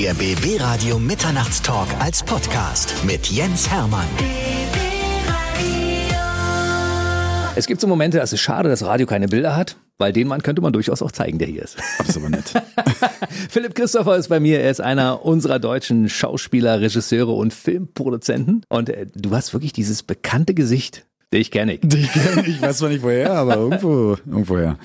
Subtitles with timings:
[0.00, 4.06] Der BB Radio Mitternachtstalk als Podcast mit Jens Hermann.
[7.54, 10.42] Es gibt so Momente, es ist schade, dass Radio keine Bilder hat, weil den Mann
[10.42, 11.76] könnte man durchaus auch zeigen, der hier ist.
[11.98, 12.50] Das ist aber nett.
[13.50, 14.60] Philipp Christopher ist bei mir.
[14.60, 18.64] Er ist einer unserer deutschen Schauspieler, Regisseure und Filmproduzenten.
[18.70, 21.74] Und äh, du hast wirklich dieses bekannte Gesicht, den ich kenne.
[21.74, 24.78] Ich, kenn- ich weiß zwar nicht woher, aber irgendwo, irgendwoher.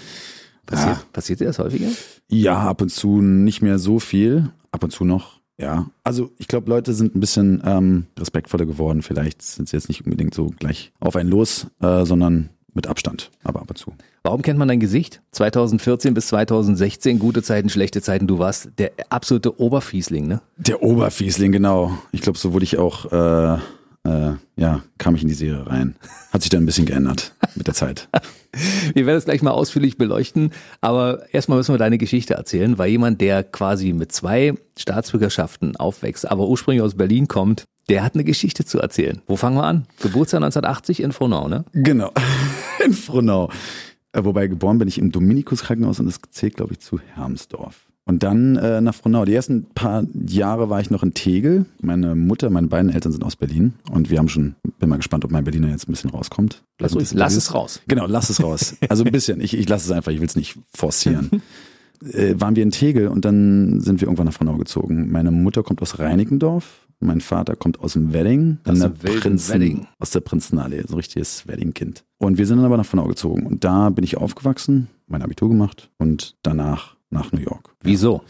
[0.65, 1.01] Passiert, Ah.
[1.13, 1.87] passiert dir das häufiger?
[2.29, 5.39] Ja, ab und zu nicht mehr so viel, ab und zu noch.
[5.57, 9.01] Ja, also ich glaube, Leute sind ein bisschen ähm, respektvoller geworden.
[9.01, 13.31] Vielleicht sind sie jetzt nicht unbedingt so gleich auf einen los, äh, sondern mit Abstand,
[13.45, 13.93] aber ab und zu.
[14.23, 15.21] Warum kennt man dein Gesicht?
[15.31, 18.27] 2014 bis 2016, gute Zeiten, schlechte Zeiten.
[18.27, 20.41] Du warst der absolute Oberfiesling, ne?
[20.57, 21.97] Der Oberfiesling, genau.
[22.11, 23.57] Ich glaube, so wurde ich auch, äh,
[24.05, 25.95] äh, ja, kam ich in die Serie rein.
[26.31, 28.07] Hat sich dann ein bisschen geändert mit der Zeit.
[28.93, 32.89] Wir werden es gleich mal ausführlich beleuchten, aber erstmal müssen wir deine Geschichte erzählen, weil
[32.89, 38.23] jemand, der quasi mit zwei Staatsbürgerschaften aufwächst, aber ursprünglich aus Berlin kommt, der hat eine
[38.23, 39.21] Geschichte zu erzählen.
[39.27, 39.87] Wo fangen wir an?
[40.01, 41.65] Geburtstag 1980 in Frohnau, ne?
[41.73, 42.13] Genau.
[42.85, 43.49] In Frohnau.
[44.13, 47.84] Äh, Wobei geboren bin ich im Dominikus-Krankenhaus und das zählt, glaube ich, zu Hermsdorf.
[48.07, 49.25] Und dann äh, nach Frohnau.
[49.25, 51.65] Die ersten paar Jahre war ich noch in Tegel.
[51.81, 53.73] Meine Mutter, meine beiden Eltern sind aus Berlin.
[53.91, 56.63] Und wir haben schon, bin mal gespannt, ob mein Berliner jetzt ein bisschen rauskommt.
[56.79, 57.81] Lass, ein bisschen lass es raus.
[57.87, 58.75] Genau, lass es raus.
[58.89, 59.41] Also ein bisschen.
[59.41, 61.41] Ich, ich lasse es einfach, ich will es nicht forcieren.
[62.13, 65.11] äh, waren wir in Tegel und dann sind wir irgendwann nach Frohnau gezogen.
[65.11, 66.85] Meine Mutter kommt aus Reinickendorf.
[66.99, 69.87] Mein Vater kommt aus dem Wedding, Aus dem wilden Prinzen, Wedding.
[69.99, 72.05] aus der Prinzenallee, so ein richtiges Wedding-Kind.
[72.19, 75.49] Und wir sind dann aber nach Frohnau gezogen und da bin ich aufgewachsen, mein Abitur
[75.49, 77.73] gemacht und danach nach New York.
[77.81, 78.21] Wieso?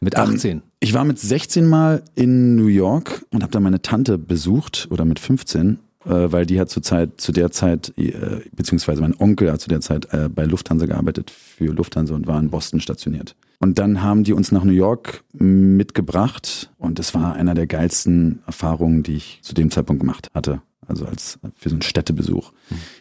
[0.00, 0.62] Mit Ähm, 18.
[0.80, 5.04] Ich war mit 16 Mal in New York und habe da meine Tante besucht oder
[5.04, 9.50] mit 15, äh, weil die hat zur Zeit, zu der Zeit, äh, beziehungsweise mein Onkel
[9.50, 13.34] hat zu der Zeit äh, bei Lufthansa gearbeitet für Lufthansa und war in Boston stationiert.
[13.60, 18.40] Und dann haben die uns nach New York mitgebracht und das war einer der geilsten
[18.46, 20.60] Erfahrungen, die ich zu dem Zeitpunkt gemacht hatte.
[20.86, 22.52] Also als für so einen Städtebesuch.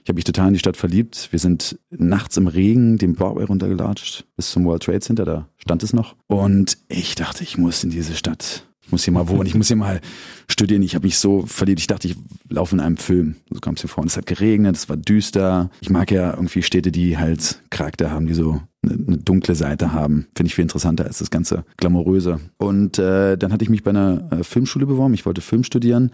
[0.03, 1.29] Ich habe mich total in die Stadt verliebt.
[1.31, 5.83] Wir sind nachts im Regen den Broadway runtergelatscht bis zum World Trade Center, da stand
[5.83, 6.16] es noch.
[6.27, 8.66] Und ich dachte, ich muss in diese Stadt.
[8.85, 10.01] Ich muss hier mal wohnen, ich muss hier mal
[10.49, 10.81] studieren.
[10.81, 11.79] Ich habe mich so verliebt.
[11.79, 12.17] Ich dachte, ich
[12.49, 13.35] laufe in einem Film.
[13.49, 14.01] So kam es mir vor.
[14.01, 15.69] Und es hat geregnet, es war düster.
[15.79, 19.93] Ich mag ja irgendwie Städte, die halt Charakter haben, die so eine, eine dunkle Seite
[19.93, 20.27] haben.
[20.35, 22.41] Finde ich viel interessanter als das ganze Glamouröse.
[22.57, 25.13] Und äh, dann hatte ich mich bei einer äh, Filmschule beworben.
[25.13, 26.11] Ich wollte Film studieren.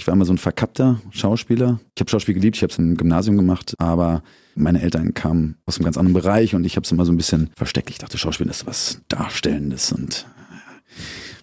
[0.00, 1.78] Ich war immer so ein verkappter Schauspieler.
[1.94, 4.22] Ich habe Schauspiel geliebt, ich habe es im Gymnasium gemacht, aber
[4.54, 7.18] meine Eltern kamen aus einem ganz anderen Bereich und ich habe es immer so ein
[7.18, 7.90] bisschen versteckt.
[7.90, 10.26] Ich dachte, Schauspiel ist was Darstellendes und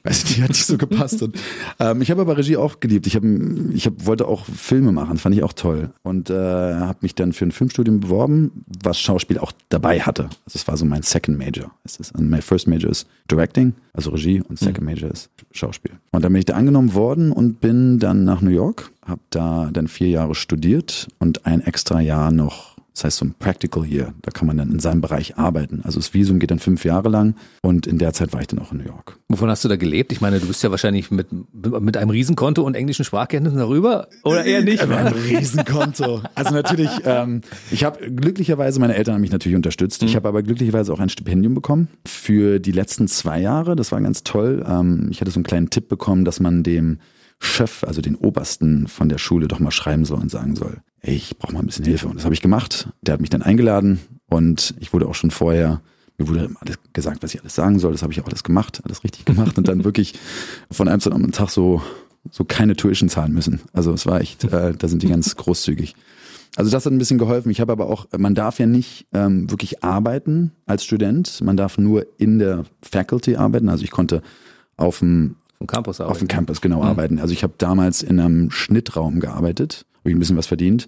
[0.07, 1.21] weiß nicht, hat nicht so gepasst.
[1.21, 1.37] Und,
[1.79, 3.07] ähm, ich habe aber Regie auch geliebt.
[3.07, 5.89] Ich, hab, ich hab, wollte auch Filme machen, fand ich auch toll.
[6.03, 10.23] Und äh, habe mich dann für ein Filmstudium beworben, was Schauspiel auch dabei hatte.
[10.45, 11.71] Also es war so mein Second Major.
[11.83, 15.91] Es ist, mein First Major ist Directing, also Regie, und Second Major ist Schauspiel.
[16.11, 19.69] Und dann bin ich da angenommen worden und bin dann nach New York, habe da
[19.71, 24.15] dann vier Jahre studiert und ein extra Jahr noch das heißt so ein Practical Year,
[24.23, 25.81] da kann man dann in seinem Bereich arbeiten.
[25.83, 28.57] Also das Visum geht dann fünf Jahre lang und in der Zeit war ich dann
[28.57, 29.19] auch in New York.
[29.29, 30.11] Wovon hast du da gelebt?
[30.11, 34.07] Ich meine, du bist ja wahrscheinlich mit, mit einem Riesenkonto und englischen Sprachkenntnissen darüber.
[34.23, 34.81] Oder eher nicht?
[34.81, 36.23] Aber ein Riesenkonto.
[36.33, 40.01] Also natürlich, ähm, ich habe glücklicherweise, meine Eltern haben mich natürlich unterstützt.
[40.01, 43.75] Ich habe aber glücklicherweise auch ein Stipendium bekommen für die letzten zwei Jahre.
[43.75, 44.65] Das war ganz toll.
[44.67, 46.97] Ähm, ich hatte so einen kleinen Tipp bekommen, dass man dem
[47.39, 51.37] Chef, also den Obersten von der Schule, doch mal schreiben soll und sagen soll, ich
[51.37, 52.07] brauche mal ein bisschen Hilfe.
[52.07, 52.89] Und das habe ich gemacht.
[53.01, 55.81] Der hat mich dann eingeladen und ich wurde auch schon vorher,
[56.17, 57.91] mir wurde alles gesagt, was ich alles sagen soll.
[57.91, 60.13] Das habe ich auch alles gemacht, alles richtig gemacht und dann wirklich
[60.71, 61.81] von einem zu einem Tag so
[62.31, 63.61] so keine Tuition zahlen müssen.
[63.73, 65.95] Also es war echt, äh, da sind die ganz großzügig.
[66.55, 67.51] Also das hat ein bisschen geholfen.
[67.51, 71.41] Ich habe aber auch, man darf ja nicht ähm, wirklich arbeiten als Student.
[71.41, 73.69] Man darf nur in der Faculty arbeiten.
[73.69, 74.21] Also ich konnte
[74.75, 75.35] auf dem
[75.65, 77.19] Campus auf dem Campus genau arbeiten.
[77.19, 80.87] Also ich habe damals in einem Schnittraum gearbeitet, habe ich ein bisschen was verdient.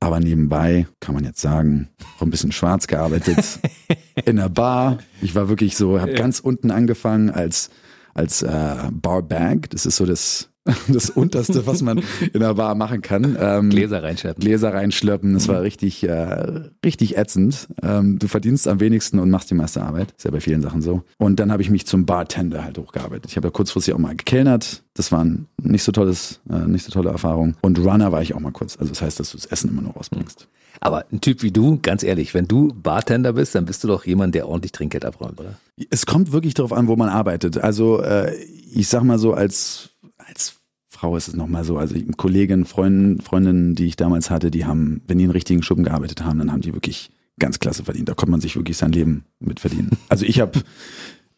[0.00, 1.88] Aber nebenbei kann man jetzt sagen,
[2.18, 3.60] auch ein bisschen schwarz gearbeitet
[4.26, 4.98] in der Bar.
[5.22, 7.70] Ich war wirklich so, habe ganz unten angefangen als
[8.12, 9.70] als äh, Barbag.
[9.70, 10.50] Das ist so das
[10.88, 12.02] das unterste, was man
[12.32, 13.36] in der Bar machen kann.
[13.38, 14.40] Ähm, Gläser reinschleppen.
[14.40, 15.34] Gläser reinschleppen.
[15.34, 17.68] Das war richtig, äh, richtig ätzend.
[17.82, 20.12] Ähm, du verdienst am wenigsten und machst die meiste Arbeit.
[20.16, 21.02] Ist ja bei vielen Sachen so.
[21.18, 23.30] Und dann habe ich mich zum Bartender halt hochgearbeitet.
[23.30, 24.82] Ich habe ja kurzfristig auch mal gekellnert.
[24.94, 27.54] Das war ein nicht so tolles, äh, nicht so tolle Erfahrung.
[27.60, 28.76] Und Runner war ich auch mal kurz.
[28.76, 30.48] Also das heißt, dass du das Essen immer noch rausbringst.
[30.80, 34.04] Aber ein Typ wie du, ganz ehrlich, wenn du Bartender bist, dann bist du doch
[34.04, 35.54] jemand, der ordentlich Trinkgeld abräumt, oder?
[35.90, 37.58] Es kommt wirklich darauf an, wo man arbeitet.
[37.58, 38.34] Also äh,
[38.72, 39.90] ich sag mal so, als,
[40.26, 40.56] als
[40.88, 45.02] Frau ist es nochmal so, also Kolleginnen, Freundinnen, Freundinnen, die ich damals hatte, die haben,
[45.06, 48.08] wenn die in richtigen Schuppen gearbeitet haben, dann haben die wirklich ganz klasse verdient.
[48.08, 49.90] Da konnte man sich wirklich sein Leben mit verdienen.
[50.08, 50.62] Also ich habe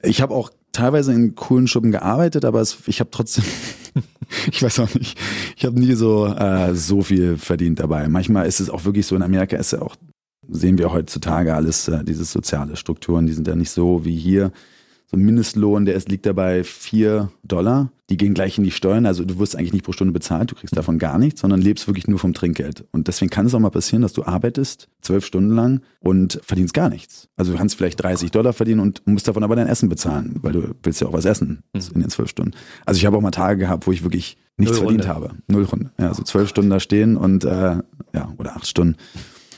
[0.02, 3.44] ich habe auch teilweise in coolen Schuppen gearbeitet, aber es, ich habe trotzdem,
[4.52, 5.18] ich weiß auch nicht,
[5.56, 8.06] ich habe nie so äh, so viel verdient dabei.
[8.08, 9.96] Manchmal ist es auch wirklich so, in Amerika ist ja auch,
[10.48, 14.52] sehen wir heutzutage alles, äh, diese soziale Strukturen, die sind ja nicht so wie hier
[15.10, 17.90] so ein Mindestlohn, der ist, liegt dabei vier Dollar.
[18.10, 19.06] Die gehen gleich in die Steuern.
[19.06, 21.86] Also du wirst eigentlich nicht pro Stunde bezahlt, du kriegst davon gar nichts, sondern lebst
[21.86, 22.84] wirklich nur vom Trinkgeld.
[22.90, 26.74] Und deswegen kann es auch mal passieren, dass du arbeitest zwölf Stunden lang und verdienst
[26.74, 27.28] gar nichts.
[27.36, 30.52] Also du kannst vielleicht 30 Dollar verdienen und musst davon aber dein Essen bezahlen, weil
[30.52, 31.80] du willst ja auch was essen Mhm.
[31.94, 32.52] in den zwölf Stunden.
[32.84, 35.30] Also ich habe auch mal Tage gehabt, wo ich wirklich nichts verdient habe.
[35.46, 35.90] Null Runde.
[35.98, 37.76] Ja, so zwölf Stunden da stehen und äh,
[38.14, 38.96] ja, oder acht Stunden.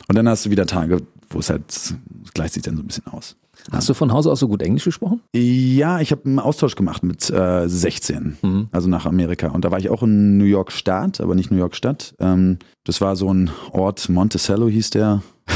[0.09, 0.99] Und dann hast du wieder Tage,
[1.31, 1.95] wo es halt es
[2.35, 3.37] gleicht sich dann so ein bisschen aus.
[3.71, 5.21] Hast du von Hause aus so gut Englisch gesprochen?
[5.35, 8.69] Ja, ich habe einen Austausch gemacht mit äh, 16, Mhm.
[8.73, 9.49] also nach Amerika.
[9.49, 12.15] Und da war ich auch in New York Stadt, aber nicht New York Stadt.
[12.21, 12.59] Ähm,
[12.91, 15.23] das war so ein Ort, Monticello hieß der.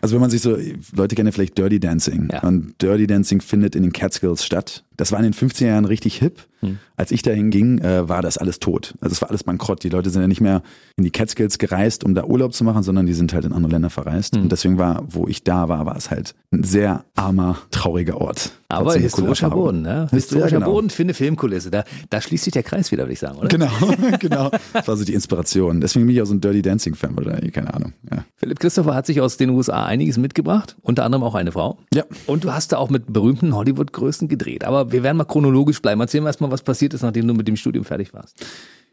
[0.00, 0.56] Also wenn man sich so,
[0.96, 2.28] Leute kennen vielleicht Dirty Dancing.
[2.32, 2.40] Ja.
[2.40, 4.84] Und Dirty Dancing findet in den Catskills statt.
[4.96, 6.40] Das war in den 50er Jahren richtig hip.
[6.60, 6.78] Mhm.
[6.96, 8.94] Als ich dahin ging, äh, war das alles tot.
[9.00, 9.82] Also es war alles bankrott.
[9.84, 10.62] Die Leute sind ja nicht mehr
[10.96, 13.72] in die Catskills gereist, um da Urlaub zu machen, sondern die sind halt in andere
[13.72, 14.36] Länder verreist.
[14.36, 14.42] Mhm.
[14.42, 18.52] Und deswegen war, wo ich da war, war es halt ein sehr armer, trauriger Ort.
[18.68, 19.50] Aber historischer.
[19.50, 20.08] Boden, ne?
[20.10, 20.72] Ja, Historischer genau.
[20.72, 21.70] Boden für eine Filmkulisse.
[21.70, 23.48] Da, da schließt sich der Kreis wieder, würde ich sagen, oder?
[23.48, 23.70] Genau,
[24.20, 24.50] genau.
[24.72, 25.80] Das war so die Inspiration.
[25.80, 27.92] Deswegen bin ich auch so ein Dirty Dancing Fan wahrscheinlich, keine Ahnung.
[28.10, 28.24] Ja.
[28.36, 31.78] Philipp Christopher hat sich aus den USA einiges mitgebracht, unter anderem auch eine Frau.
[31.94, 32.04] ja.
[32.26, 34.64] Und du hast da auch mit berühmten Hollywood-Größen gedreht.
[34.64, 36.00] Aber wir werden mal chronologisch bleiben.
[36.00, 38.44] Erzähl mir erstmal, was passiert ist, nachdem du mit dem Studium fertig warst.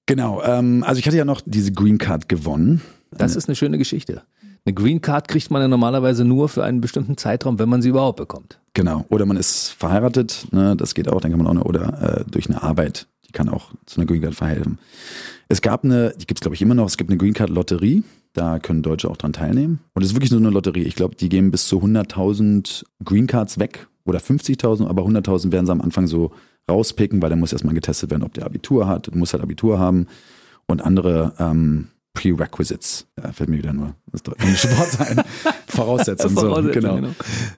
[0.06, 0.42] Genau.
[0.44, 2.82] Ähm, also ich hatte ja noch diese Green Card gewonnen.
[3.12, 4.24] Das ist eine schöne Geschichte.
[4.66, 7.90] Eine Green Card kriegt man ja normalerweise nur für einen bestimmten Zeitraum, wenn man sie
[7.90, 8.60] überhaupt bekommt.
[8.74, 9.06] Genau.
[9.10, 12.30] Oder man ist verheiratet, ne, das geht auch, dann kann man auch noch, oder äh,
[12.30, 14.80] durch eine Arbeit, die kann auch zu einer Green Card verhelfen.
[15.48, 18.04] Es gab eine, die gibt's glaube ich immer noch, es gibt eine Green Card Lotterie,
[18.34, 19.80] da können Deutsche auch dran teilnehmen.
[19.94, 20.84] Und es ist wirklich nur eine Lotterie.
[20.84, 25.66] Ich glaube, die geben bis zu 100.000 Green Cards weg oder 50.000, aber 100.000 werden
[25.66, 26.32] sie am Anfang so
[26.70, 29.80] rauspicken, weil dann muss erstmal getestet werden, ob der Abitur hat, du musst halt Abitur
[29.80, 30.08] haben
[30.68, 31.88] und andere ähm,
[32.20, 35.24] Prerequisites, ja, fällt mir wieder nur das englische Wort ein,
[35.68, 36.96] Voraussetzungen, so, Voraussetzungen, genau.
[36.96, 37.10] genau.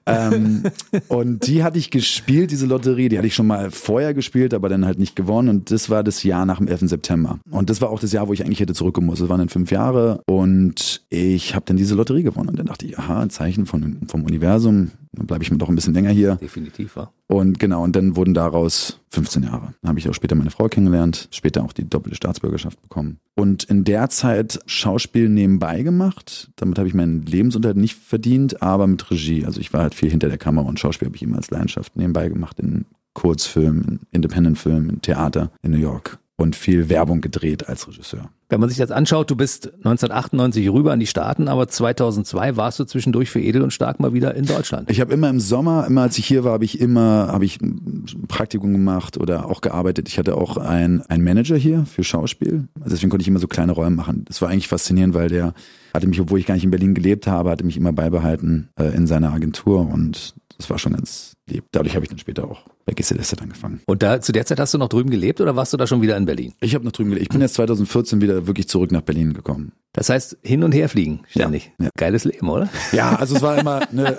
[0.06, 0.62] Ähm,
[1.08, 4.68] und die hatte ich gespielt, diese Lotterie, die hatte ich schon mal vorher gespielt, aber
[4.68, 5.48] dann halt nicht gewonnen.
[5.48, 6.82] Und das war das Jahr nach dem 11.
[6.82, 7.40] September.
[7.50, 9.22] Und das war auch das Jahr, wo ich eigentlich hätte zurückkommen müssen.
[9.22, 12.50] Das waren dann fünf Jahre und ich habe dann diese Lotterie gewonnen.
[12.50, 15.68] Und dann dachte ich, aha, ein Zeichen von, vom Universum, dann bleibe ich mal doch
[15.68, 16.36] ein bisschen länger hier.
[16.36, 17.12] Definitiv, war.
[17.26, 19.74] Und genau, und dann wurden daraus 15 Jahre.
[19.82, 23.18] Dann habe ich auch später meine Frau kennengelernt, später auch die doppelte Staatsbürgerschaft bekommen.
[23.34, 26.50] Und in der Zeit Schauspiel nebenbei gemacht.
[26.56, 29.44] Damit habe ich meinen Lebensunterhalt nicht verdient, aber mit Regie.
[29.44, 31.96] Also ich war halt viel hinter der Kamera und Schauspiel habe ich immer als Leidenschaft
[31.96, 37.68] nebenbei gemacht in Kurzfilmen, in Independent-Filmen, in Theater in New York und viel Werbung gedreht
[37.68, 38.30] als Regisseur.
[38.48, 42.78] Wenn man sich das anschaut, du bist 1998 rüber an die Staaten, aber 2002 warst
[42.78, 44.90] du zwischendurch für Edel und Stark mal wieder in Deutschland.
[44.90, 47.60] Ich habe immer im Sommer, immer als ich hier war, habe ich immer habe ich
[47.60, 50.08] ein Praktikum gemacht oder auch gearbeitet.
[50.08, 52.68] Ich hatte auch ein ein Manager hier für Schauspiel.
[52.80, 54.24] Also deswegen konnte ich immer so kleine Rollen machen.
[54.26, 55.54] Das war eigentlich faszinierend, weil der
[55.94, 58.94] hatte mich, obwohl ich gar nicht in Berlin gelebt habe, hatte mich immer beibehalten äh,
[58.94, 61.31] in seiner Agentur und das war schon ganz
[61.72, 63.80] Dadurch habe ich dann später auch bei Gesellschaft angefangen.
[63.86, 66.00] Und da zu der Zeit hast du noch drüben gelebt oder warst du da schon
[66.00, 66.54] wieder in Berlin?
[66.60, 67.24] Ich habe noch drüben gelebt.
[67.24, 69.72] Ich bin jetzt 2014 wieder wirklich zurück nach Berlin gekommen.
[69.92, 71.72] Das heißt, hin und her fliegen ständig.
[71.78, 71.90] Ja, ja.
[71.96, 72.68] Geiles Leben, oder?
[72.92, 74.16] Ja, also es war immer, ne,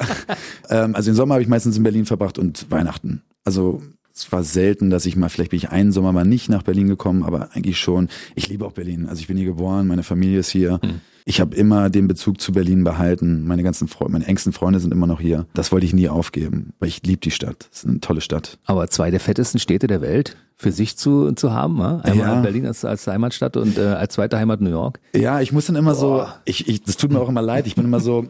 [0.69, 3.23] ähm, also den Sommer habe ich meistens in Berlin verbracht und Weihnachten.
[3.45, 3.81] Also
[4.13, 6.87] es war selten, dass ich mal, vielleicht bin ich einen Sommer mal nicht nach Berlin
[6.87, 8.09] gekommen, aber eigentlich schon.
[8.35, 9.07] Ich liebe auch Berlin.
[9.07, 10.79] Also ich bin hier geboren, meine Familie ist hier.
[11.25, 13.45] Ich habe immer den Bezug zu Berlin behalten.
[13.45, 15.45] Meine ganzen Freunde, meine engsten Freunde sind immer noch hier.
[15.53, 17.69] Das wollte ich nie aufgeben, weil ich liebe die Stadt.
[17.71, 18.59] Es ist eine tolle Stadt.
[18.65, 21.77] Aber zwei der fettesten Städte der Welt für sich zu, zu haben.
[21.79, 21.97] Ja?
[21.99, 22.41] Einmal Ja.
[22.41, 24.99] Berlin als, als Heimatstadt und äh, als zweite Heimat New York.
[25.15, 26.41] Ja, ich muss dann immer so, Boah.
[26.45, 27.67] ich, ich, das tut mir auch immer leid.
[27.67, 28.27] Ich bin immer so,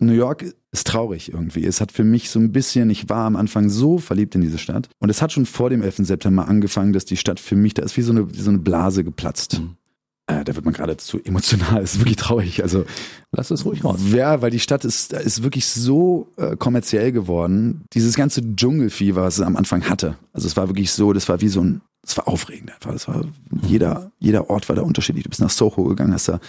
[0.00, 1.64] New York ist traurig irgendwie.
[1.64, 4.58] Es hat für mich so ein bisschen, ich war am Anfang so verliebt in diese
[4.58, 4.88] Stadt.
[5.00, 5.96] Und es hat schon vor dem 11.
[6.06, 8.58] September angefangen, dass die Stadt für mich, da ist wie so eine, wie so eine
[8.58, 9.54] Blase geplatzt.
[9.54, 9.60] Äh,
[10.28, 11.80] da wird man gerade zu emotional.
[11.80, 12.62] Das ist wirklich traurig.
[12.62, 12.84] Also,
[13.32, 14.00] Lass es ruhig raus.
[14.12, 17.84] ja, weil die Stadt ist, ist wirklich so äh, kommerziell geworden.
[17.92, 20.16] Dieses ganze Dschungelfieber, was es am Anfang hatte.
[20.32, 22.92] Also es war wirklich so, das war wie so ein, es war aufregend einfach.
[22.92, 23.24] Das war,
[23.62, 25.24] jeder, jeder Ort war da unterschiedlich.
[25.24, 26.40] Du bist nach Soho gegangen, hast da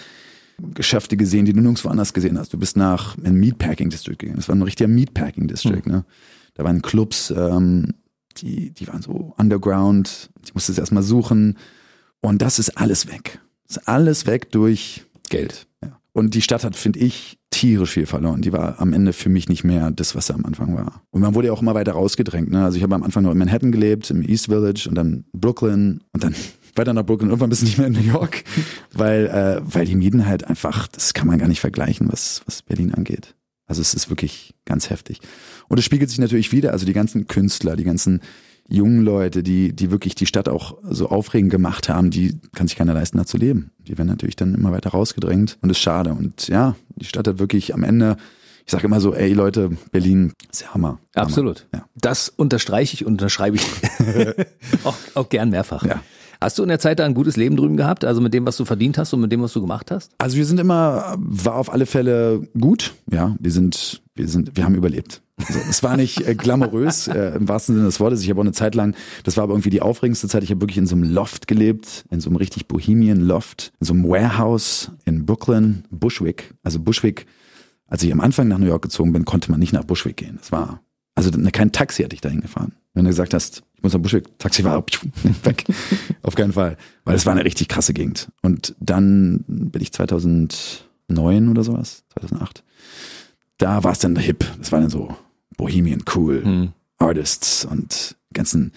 [0.74, 2.52] Geschäfte gesehen, die du nirgendwo anders gesehen hast.
[2.52, 4.36] Du bist nach ein Meatpacking District gegangen.
[4.36, 5.86] Das war ein richtiger Meatpacking District.
[5.86, 6.04] Ne?
[6.54, 7.94] Da waren Clubs, ähm,
[8.36, 10.30] die, die waren so underground.
[10.44, 11.56] Ich musste es erstmal suchen.
[12.20, 13.40] Und das ist alles weg.
[13.70, 15.68] Das ist alles weg durch Geld.
[15.80, 16.00] ja.
[16.12, 18.42] Und die Stadt hat, finde ich, tierisch viel verloren.
[18.42, 21.04] Die war am Ende für mich nicht mehr das, was sie am Anfang war.
[21.10, 22.50] Und man wurde ja auch immer weiter rausgedrängt.
[22.50, 22.64] Ne?
[22.64, 26.02] Also ich habe am Anfang noch in Manhattan gelebt, im East Village und dann Brooklyn
[26.12, 26.34] und dann
[26.74, 27.28] weiter nach Brooklyn.
[27.28, 28.42] Irgendwann bist du nicht mehr in New York,
[28.92, 32.62] weil, äh, weil die Mieten halt einfach, das kann man gar nicht vergleichen, was, was
[32.62, 33.36] Berlin angeht.
[33.66, 35.20] Also es ist wirklich ganz heftig.
[35.68, 38.20] Und es spiegelt sich natürlich wieder, also die ganzen Künstler, die ganzen
[38.70, 42.76] jungen Leute, die, die wirklich die Stadt auch so aufregend gemacht haben, die kann sich
[42.76, 43.72] keiner leisten, da zu leben.
[43.86, 46.14] Die werden natürlich dann immer weiter rausgedrängt und ist schade.
[46.14, 48.16] Und ja, die Stadt hat wirklich am Ende
[48.66, 51.00] ich sage immer so, ey Leute, Berlin ist ja Hammer.
[51.16, 51.26] Hammer.
[51.26, 51.66] Absolut.
[51.74, 51.86] Ja.
[51.96, 53.64] Das unterstreiche ich und unterschreibe ich
[54.84, 55.84] auch, auch gern mehrfach.
[55.84, 56.00] Ja.
[56.40, 58.04] Hast du in der Zeit da ein gutes Leben drüben gehabt?
[58.04, 60.12] Also mit dem, was du verdient hast und mit dem, was du gemacht hast?
[60.18, 62.94] Also wir sind immer, war auf alle Fälle gut.
[63.10, 65.20] Ja, wir sind, wir sind, wir haben überlebt.
[65.46, 68.22] Also, es war nicht äh, glamourös äh, im wahrsten Sinne des Wortes.
[68.22, 68.94] Ich habe auch eine Zeit lang,
[69.24, 70.42] das war aber irgendwie die aufregendste Zeit.
[70.42, 73.86] Ich habe wirklich in so einem Loft gelebt, in so einem richtig Bohemian Loft, in
[73.86, 76.54] so einem Warehouse in Brooklyn, Bushwick.
[76.62, 77.26] Also Bushwick
[77.90, 80.36] als ich am Anfang nach New York gezogen bin, konnte man nicht nach Bushwick gehen.
[80.38, 80.80] Das war,
[81.16, 82.72] also ne, kein Taxi hatte ich dahin gefahren.
[82.94, 84.84] Wenn du gesagt hast, ich muss nach Bushwick, Taxi war
[85.42, 85.64] weg.
[86.22, 86.76] Auf keinen Fall.
[87.04, 88.30] Weil es war eine richtig krasse Gegend.
[88.42, 92.62] Und dann bin ich 2009 oder sowas, 2008.
[93.58, 94.44] Da war es dann hip.
[94.58, 95.14] Das war dann so
[95.60, 96.42] Bohemian cool.
[96.44, 96.68] Hm.
[96.98, 98.72] Artists und ganzen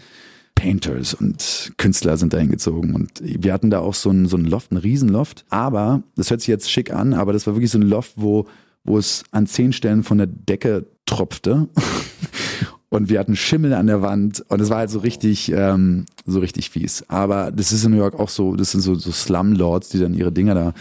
[0.55, 4.45] Painters und Künstler sind dahin gezogen und wir hatten da auch so ein, so ein
[4.45, 5.45] Loft, ein Riesenloft.
[5.49, 8.47] Aber, das hört sich jetzt schick an, aber das war wirklich so ein Loft, wo
[8.83, 11.69] wo es an zehn Stellen von der Decke tropfte.
[12.89, 16.37] Und wir hatten Schimmel an der Wand und es war halt so richtig, ähm, so
[16.37, 17.03] richtig fies.
[17.07, 20.13] Aber das ist in New York auch so, das sind so, so Slumlords, die dann
[20.13, 20.73] ihre Dinger da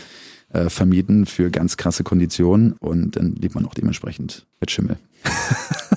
[0.53, 4.99] äh, vermieten für ganz krasse Konditionen und dann lebt man auch dementsprechend mit Schimmel.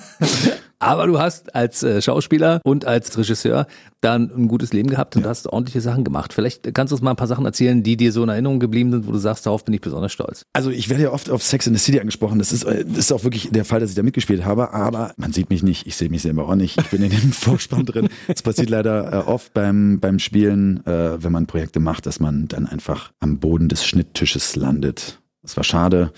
[0.79, 3.65] Aber du hast als äh, Schauspieler und als Regisseur
[4.01, 5.29] dann ein gutes Leben gehabt und ja.
[5.29, 6.33] hast ordentliche Sachen gemacht.
[6.33, 8.91] Vielleicht kannst du uns mal ein paar Sachen erzählen, die dir so in Erinnerung geblieben
[8.91, 10.45] sind, wo du sagst, darauf bin ich besonders stolz.
[10.53, 12.39] Also ich werde ja oft auf Sex in the City angesprochen.
[12.39, 14.73] Das ist, äh, das ist auch wirklich der Fall, dass ich da mitgespielt habe.
[14.73, 15.87] Aber man sieht mich nicht.
[15.87, 16.79] Ich sehe mich selber auch nicht.
[16.79, 18.09] Ich bin in dem Vorspann drin.
[18.27, 22.47] Es passiert leider äh, oft beim, beim Spielen, äh, wenn man Projekte macht, dass man
[22.47, 25.19] dann einfach am Boden des Schnitttisches landet.
[25.41, 26.11] Das war schade.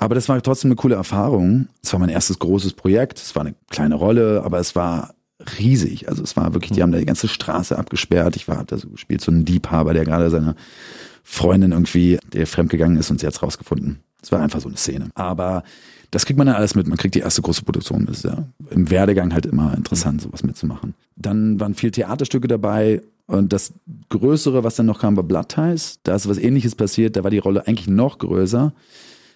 [0.00, 1.68] Aber das war trotzdem eine coole Erfahrung.
[1.82, 3.18] Es war mein erstes großes Projekt.
[3.18, 5.14] Es war eine kleine Rolle, aber es war
[5.58, 6.08] riesig.
[6.08, 8.34] Also es war wirklich, die haben da die ganze Straße abgesperrt.
[8.34, 10.54] Ich war, hab da so gespielt, so ein Liebhaber, der gerade seine
[11.22, 14.00] Freundin irgendwie, der fremdgegangen ist und sie hat's rausgefunden.
[14.22, 15.10] Es war einfach so eine Szene.
[15.14, 15.64] Aber
[16.10, 16.86] das kriegt man dann alles mit.
[16.86, 18.06] Man kriegt die erste große Produktion.
[18.06, 20.94] Das ist ja im Werdegang halt immer interessant, sowas mitzumachen.
[21.16, 23.02] Dann waren viel Theaterstücke dabei.
[23.26, 23.74] Und das
[24.08, 26.00] Größere, was dann noch kam, war Blood Ties.
[26.04, 27.16] Da ist was ähnliches passiert.
[27.16, 28.72] Da war die Rolle eigentlich noch größer.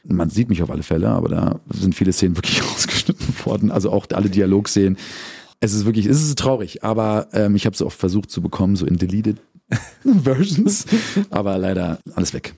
[0.06, 3.70] Man sieht mich auf alle Fälle, aber da sind viele Szenen wirklich rausgeschnitten worden.
[3.70, 4.96] Also auch alle Dialogszenen.
[5.60, 8.76] Es ist wirklich, es ist traurig, aber ähm, ich habe es auch versucht zu bekommen,
[8.76, 9.38] so in deleted
[10.04, 10.86] Versions.
[11.30, 12.54] aber leider alles weg.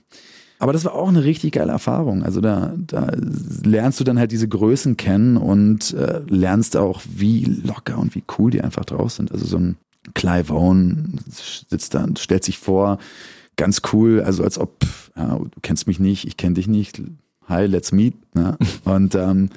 [0.59, 2.23] Aber das war auch eine richtig geile Erfahrung.
[2.23, 3.11] Also da, da
[3.63, 8.23] lernst du dann halt diese Größen kennen und äh, lernst auch, wie locker und wie
[8.37, 9.31] cool die einfach draus sind.
[9.31, 9.77] Also so ein
[10.15, 12.97] Clive Owen sitzt da und stellt sich vor,
[13.55, 14.85] ganz cool, also als ob,
[15.15, 17.01] ja, du kennst mich nicht, ich kenne dich nicht,
[17.47, 18.15] hi, let's meet.
[18.35, 18.57] Ne?
[18.85, 19.49] Und ähm,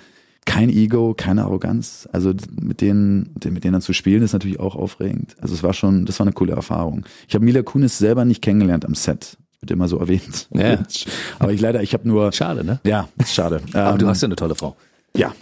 [0.46, 2.08] kein Ego, keine Arroganz.
[2.12, 5.36] Also mit denen, mit denen dann zu spielen, ist natürlich auch aufregend.
[5.40, 7.04] Also es war schon, das war eine coole Erfahrung.
[7.28, 9.36] Ich habe Mila Kunis selber nicht kennengelernt am Set.
[9.60, 10.48] Wird immer so erwähnt.
[10.54, 10.78] Ja.
[11.38, 12.32] Aber ich leider, ich habe nur.
[12.32, 12.80] Schade, ne?
[12.84, 13.60] Ja, schade.
[13.74, 14.76] Aber ähm, du hast ja eine tolle Frau.
[15.16, 15.34] Ja,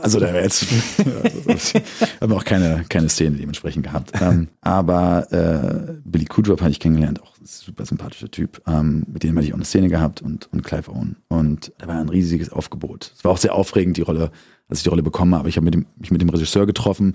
[0.00, 0.66] also da wäre jetzt
[2.20, 4.12] haben wir auch keine keine Szene dementsprechend gehabt.
[4.20, 8.62] Ähm, aber äh, Billy Kudrop hatte ich kennengelernt, auch ein super sympathischer Typ.
[8.66, 11.86] Ähm, mit dem hatte ich auch eine Szene gehabt und und Clive Owen und da
[11.86, 13.12] war ein riesiges Aufgebot.
[13.16, 14.30] Es war auch sehr aufregend die Rolle,
[14.68, 15.50] als ich die Rolle bekommen habe.
[15.50, 17.14] Ich habe mich mit dem Regisseur getroffen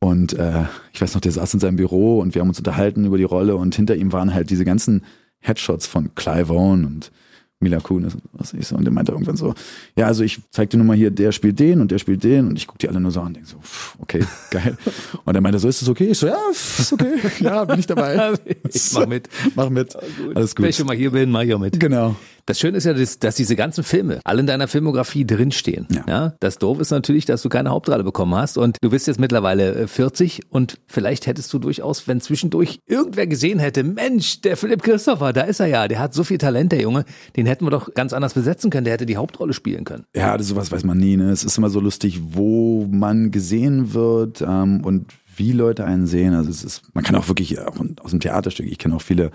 [0.00, 3.04] und äh, ich weiß noch, der saß in seinem Büro und wir haben uns unterhalten
[3.04, 5.04] über die Rolle und hinter ihm waren halt diese ganzen
[5.38, 7.12] Headshots von Clive Owen und
[7.60, 8.74] Mila Kunis und was ich so.
[8.74, 9.54] Und der meinte irgendwann so,
[9.94, 12.48] ja, also ich zeig dir nur mal hier, der spielt den und der spielt den
[12.48, 13.56] und ich guck die alle nur so an und denk so,
[13.98, 14.76] okay, geil.
[15.24, 16.08] Und er meinte so, ist das okay?
[16.08, 17.18] Ich so, ja, ist okay.
[17.40, 18.32] Ja, bin ich dabei.
[18.68, 19.28] ich mach mit.
[19.54, 19.94] Mach mit.
[20.34, 20.64] Alles gut.
[20.64, 21.78] Wenn ich schon mal hier bin, mach ich auch mit.
[21.78, 22.16] Genau.
[22.46, 25.86] Das Schöne ist ja, dass, dass diese ganzen Filme alle in deiner Filmografie drinstehen.
[25.90, 26.04] Ja.
[26.08, 26.34] ja.
[26.40, 29.88] Das Doof ist natürlich, dass du keine Hauptrolle bekommen hast und du bist jetzt mittlerweile
[29.88, 34.82] 40 äh, und vielleicht hättest du durchaus, wenn zwischendurch irgendwer gesehen hätte, Mensch, der Philipp
[34.82, 37.04] Christopher, da ist er ja, der hat so viel Talent, der Junge,
[37.36, 40.04] den hätten wir doch ganz anders besetzen können, der hätte die Hauptrolle spielen können.
[40.14, 41.16] Ja, das sowas weiß man nie.
[41.16, 41.30] Ne?
[41.30, 45.06] Es ist immer so lustig, wo man gesehen wird ähm, und
[45.40, 46.34] wie Leute einen sehen.
[46.34, 49.32] Also es ist, man kann auch wirklich auch aus dem Theaterstück, ich kenne auch viele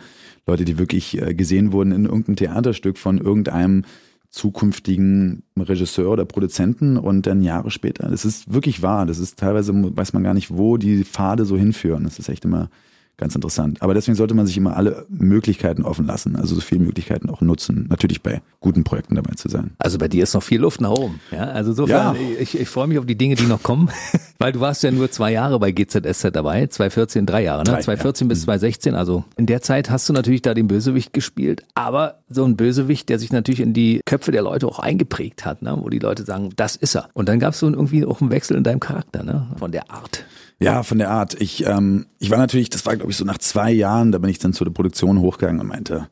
[0.48, 3.84] Leute, die wirklich äh, gesehen wurden in irgendeinem Theaterstück von irgendeinem
[4.30, 8.10] zukünftigen Regisseur oder Produzenten und dann Jahre später.
[8.10, 9.06] Das ist wirklich wahr.
[9.06, 12.04] Das ist teilweise, weiß man gar nicht, wo die Pfade so hinführen.
[12.04, 12.70] Das ist echt immer
[13.18, 13.82] ganz interessant.
[13.82, 17.42] Aber deswegen sollte man sich immer alle Möglichkeiten offen lassen, also so viele Möglichkeiten auch
[17.42, 19.72] nutzen, natürlich bei guten Projekten dabei zu sein.
[19.80, 21.20] Also bei dir ist noch viel Luft nach oben.
[21.32, 22.40] Ja, also insofern, ja.
[22.40, 23.90] ich, ich freue mich auf die Dinge, die noch kommen,
[24.40, 27.72] weil du warst ja nur zwei Jahre bei GZSZ dabei, 2014, drei Jahre, ne?
[27.72, 28.30] Drei, 2014 ja.
[28.30, 28.98] bis 2016, mhm.
[28.98, 33.10] also in der Zeit hast du natürlich da den Bösewicht gespielt, aber so ein Bösewicht,
[33.10, 35.78] der sich natürlich in die Köpfe der Leute auch eingeprägt hat, ne?
[35.80, 37.10] wo die Leute sagen, das ist er.
[37.14, 39.48] Und dann gab es so irgendwie auch einen Wechsel in deinem Charakter, ne?
[39.58, 40.26] von der Art.
[40.60, 41.40] Ja, von der Art.
[41.42, 44.30] Ich, ähm, ich war natürlich, das war glaube ich so nach zwei Jahren, da bin
[44.30, 46.08] ich dann zu der Produktion hochgegangen und meinte,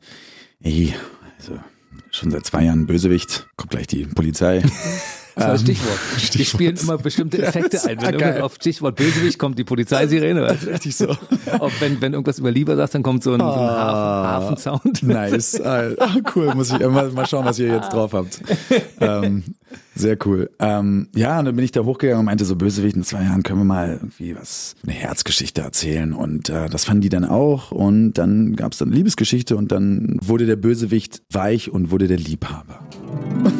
[0.62, 0.94] ey,
[1.38, 1.58] also
[2.10, 4.62] schon seit zwei Jahren Bösewicht, kommt gleich die Polizei.
[5.36, 5.98] Das war Ähm, Stichwort.
[6.34, 8.00] Die spielen immer bestimmte Effekte ein.
[8.00, 8.40] Wenn geil.
[8.40, 10.48] auf Stichwort Bösewicht kommt die Polizeisirene.
[10.64, 11.08] Richtig so.
[11.58, 14.24] Auch wenn, wenn irgendwas über Lieber sagst, dann kommt so ein, so ein Ah.
[14.24, 15.02] Hafen, Hafensound.
[15.02, 15.60] Nice.
[15.60, 15.88] Ah,
[16.36, 18.38] cool, muss ich mal, mal schauen, was ihr jetzt drauf habt.
[19.00, 19.42] Ähm,
[19.94, 20.50] sehr cool.
[20.58, 23.42] Ähm, ja, und dann bin ich da hochgegangen und meinte so, Bösewicht, in zwei Jahren
[23.42, 26.12] können wir mal irgendwie was, eine Herzgeschichte erzählen.
[26.12, 27.70] Und äh, das fanden die dann auch.
[27.70, 32.18] Und dann gab es dann Liebesgeschichte und dann wurde der Bösewicht weich und wurde der
[32.18, 32.80] Liebhaber.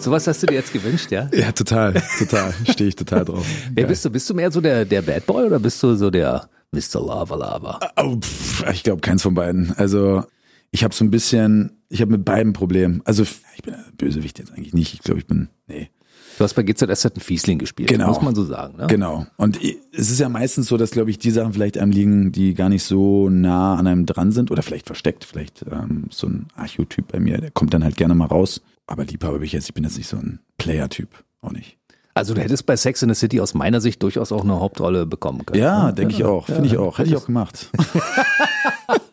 [0.00, 1.28] Sowas hast du dir jetzt gewünscht, ja?
[1.32, 2.54] Ja, total, total.
[2.70, 3.46] Stehe ich total drauf.
[3.74, 3.86] Wer Geil.
[3.86, 4.10] bist du?
[4.10, 7.04] Bist du mehr so der, der Bad Boy oder bist du so der Mr.
[7.04, 7.80] Lava Lava?
[7.96, 9.72] Oh, pff, ich glaube keins von beiden.
[9.76, 10.24] Also
[10.70, 13.02] ich habe so ein bisschen, ich habe mit beiden Problem.
[13.04, 14.94] Also ich bin Bösewicht jetzt eigentlich nicht.
[14.94, 15.90] Ich glaube, ich bin, nee.
[16.38, 18.08] Du hast bei GZSZ einen Fiesling gespielt, Genau.
[18.08, 18.76] muss man so sagen.
[18.76, 18.88] Ne?
[18.88, 19.26] Genau.
[19.38, 22.52] Und es ist ja meistens so, dass, glaube ich, die Sachen vielleicht einem liegen, die
[22.52, 25.24] gar nicht so nah an einem dran sind oder vielleicht versteckt.
[25.24, 28.60] Vielleicht ähm, so ein Archetyp bei mir, der kommt dann halt gerne mal raus.
[28.86, 31.08] Aber Liebhaber bin ich jetzt, ich bin jetzt nicht so ein Player-Typ.
[31.40, 31.78] Auch nicht.
[32.12, 35.06] Also du hättest bei Sex in the City aus meiner Sicht durchaus auch eine Hauptrolle
[35.06, 35.62] bekommen können.
[35.62, 35.94] Ja, ne?
[35.94, 36.46] denke ich auch.
[36.46, 36.98] Finde ich auch.
[36.98, 37.70] Hätte ich auch gemacht.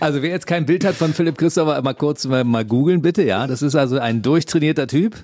[0.00, 3.22] Also wer jetzt kein Bild hat von Philipp Christopher, mal kurz mal, mal googeln bitte,
[3.22, 3.46] ja.
[3.46, 5.16] Das ist also ein durchtrainierter Typ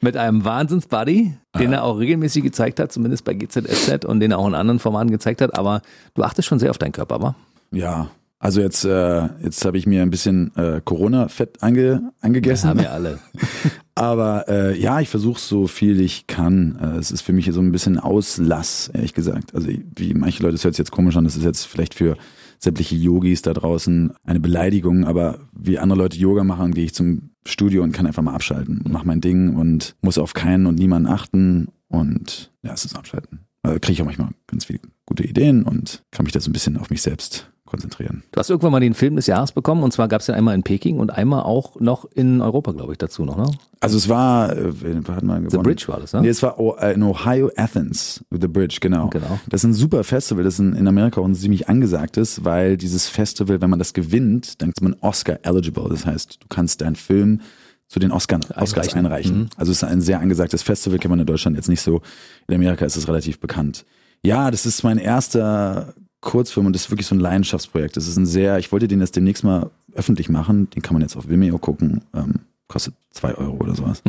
[0.00, 4.38] mit einem Wahnsinns-Buddy, den er auch regelmäßig gezeigt hat, zumindest bei GZSZ und den er
[4.38, 5.58] auch in anderen Formaten gezeigt hat.
[5.58, 5.82] Aber
[6.14, 7.34] du achtest schon sehr auf deinen Körper, wa?
[7.72, 8.10] Ja.
[8.38, 12.68] Also jetzt, äh, jetzt habe ich mir ein bisschen äh, Corona-Fett ange, angegessen.
[12.68, 13.18] Haben wir alle.
[13.94, 16.78] Aber äh, ja, ich versuche so viel ich kann.
[16.80, 19.54] Äh, es ist für mich so ein bisschen Auslass, ehrlich gesagt.
[19.54, 22.18] Also wie manche Leute, das hört sich jetzt komisch an, das ist jetzt vielleicht für
[22.58, 27.30] sämtliche Yogis da draußen eine Beleidigung, aber wie andere Leute Yoga machen, gehe ich zum
[27.44, 30.78] Studio und kann einfach mal abschalten und mache mein Ding und muss auf keinen und
[30.78, 33.40] niemanden achten und ja, es ist abschalten.
[33.62, 36.52] Also kriege ich auch manchmal ganz viele gute Ideen und kann mich da so ein
[36.52, 38.22] bisschen auf mich selbst konzentrieren.
[38.32, 40.54] Du hast irgendwann mal den Film des Jahres bekommen und zwar gab es den einmal
[40.54, 43.50] in Peking und einmal auch noch in Europa, glaube ich, dazu noch, ne?
[43.80, 44.72] Also es war, äh,
[45.08, 45.50] hat mal gewonnen?
[45.50, 46.22] The Bridge war das, ne?
[46.22, 49.08] Nee, es war äh, in Ohio, Athens, The Bridge, genau.
[49.08, 49.38] Genau.
[49.48, 53.08] Das ist ein super Festival, das in, in Amerika auch ein ziemlich angesagtes, weil dieses
[53.08, 55.88] Festival, wenn man das gewinnt, dann ist man Oscar eligible.
[55.90, 57.40] Das heißt, du kannst deinen Film
[57.88, 59.32] zu den Oscar, Oscars Einreichen.
[59.34, 59.50] einreichen.
[59.56, 62.00] Also es ist ein sehr angesagtes Festival, kennt man in Deutschland jetzt nicht so.
[62.48, 63.84] In Amerika ist es relativ bekannt.
[64.22, 67.96] Ja, das ist mein erster Kurzfilm und das ist wirklich so ein Leidenschaftsprojekt.
[67.96, 70.68] Das ist ein sehr, ich wollte den jetzt demnächst mal öffentlich machen.
[70.70, 72.02] Den kann man jetzt auf Vimeo gucken.
[72.14, 74.02] Ähm, kostet zwei Euro oder sowas.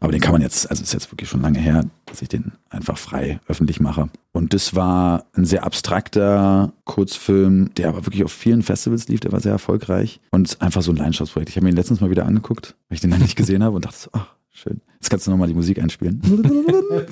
[0.00, 2.52] Aber den kann man jetzt, also ist jetzt wirklich schon lange her, dass ich den
[2.68, 4.10] einfach frei öffentlich mache.
[4.32, 9.32] Und das war ein sehr abstrakter Kurzfilm, der aber wirklich auf vielen Festivals lief, der
[9.32, 10.20] war sehr erfolgreich.
[10.30, 11.50] Und es ist einfach so ein Leidenschaftsprojekt.
[11.50, 13.76] Ich habe mir ihn letztens mal wieder angeguckt, weil ich den lange nicht gesehen habe
[13.76, 14.80] und dachte so, ach, schön.
[14.94, 16.20] Jetzt kannst du nochmal die Musik einspielen.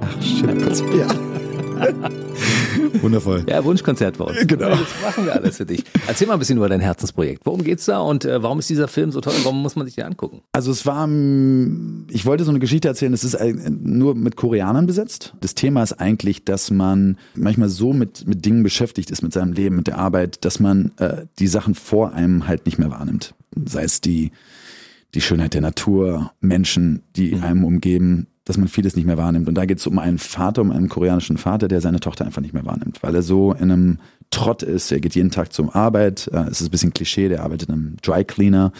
[0.00, 0.16] ach,
[0.62, 1.06] kurz, ja.
[3.02, 3.44] Wundervoll.
[3.48, 4.46] Ja, Wunschkonzert bei uns.
[4.46, 4.68] Genau.
[4.70, 5.84] Das machen wir alles für dich.
[6.06, 7.44] Erzähl mal ein bisschen über dein Herzensprojekt.
[7.44, 9.86] Worum geht's da und äh, warum ist dieser Film so toll und warum muss man
[9.86, 10.40] sich den angucken?
[10.52, 14.36] Also es war, mm, ich wollte so eine Geschichte erzählen, es ist ein- nur mit
[14.36, 15.34] Koreanern besetzt.
[15.40, 19.52] Das Thema ist eigentlich, dass man manchmal so mit, mit Dingen beschäftigt ist, mit seinem
[19.52, 23.34] Leben, mit der Arbeit, dass man äh, die Sachen vor einem halt nicht mehr wahrnimmt.
[23.66, 24.30] Sei es die,
[25.14, 29.48] die Schönheit der Natur, Menschen, die einem umgeben, dass man vieles nicht mehr wahrnimmt.
[29.48, 32.42] Und da geht es um einen Vater, um einen koreanischen Vater, der seine Tochter einfach
[32.42, 33.98] nicht mehr wahrnimmt, weil er so in einem
[34.30, 34.92] Trott ist.
[34.92, 36.28] Er geht jeden Tag zur Arbeit.
[36.32, 38.72] Äh, Es ist ein bisschen Klischee, der arbeitet in einem Dry Cleaner.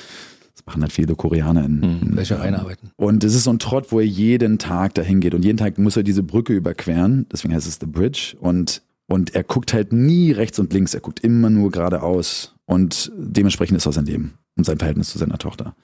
[0.54, 2.90] Das machen halt viele Koreaner in, in Wäschereien arbeiten.
[2.96, 5.78] und es ist so ein Trott, wo er jeden Tag dahin geht und jeden Tag
[5.78, 7.26] muss er diese Brücke überqueren.
[7.32, 8.36] Deswegen heißt es The Bridge.
[8.40, 10.92] Und, und er guckt halt nie rechts und links.
[10.94, 12.54] Er guckt immer nur geradeaus.
[12.66, 15.74] Und dementsprechend ist auch sein Leben und sein Verhältnis zu seiner Tochter.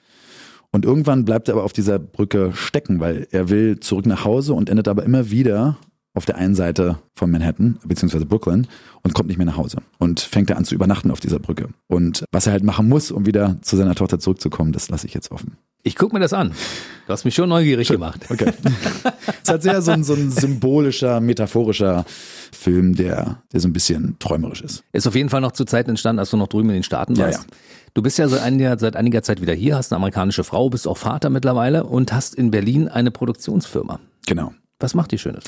[0.71, 4.53] Und irgendwann bleibt er aber auf dieser Brücke stecken, weil er will zurück nach Hause
[4.53, 5.77] und endet aber immer wieder
[6.13, 8.65] auf der einen Seite von Manhattan, beziehungsweise Brooklyn,
[9.03, 9.77] und kommt nicht mehr nach Hause.
[9.99, 11.69] Und fängt er an zu übernachten auf dieser Brücke.
[11.85, 15.13] Und was er halt machen muss, um wieder zu seiner Tochter zurückzukommen, das lasse ich
[15.13, 15.57] jetzt offen.
[15.83, 16.53] Ich guck mir das an.
[17.05, 18.25] Du hast mich schon neugierig gemacht.
[18.29, 18.51] Okay.
[19.43, 22.03] es hat sehr so ein, so ein symbolischer, metaphorischer
[22.51, 24.83] Film, der, der so ein bisschen träumerisch ist.
[24.91, 27.13] Ist auf jeden Fall noch zu Zeiten entstanden, als du noch drüben in den Staaten
[27.15, 27.43] Ja, warst.
[27.43, 27.47] ja.
[27.97, 30.87] Du bist ja seit einiger, seit einiger Zeit wieder hier, hast eine amerikanische Frau, bist
[30.87, 33.99] auch Vater mittlerweile und hast in Berlin eine Produktionsfirma.
[34.27, 34.53] Genau.
[34.79, 35.45] Was macht die Schönes?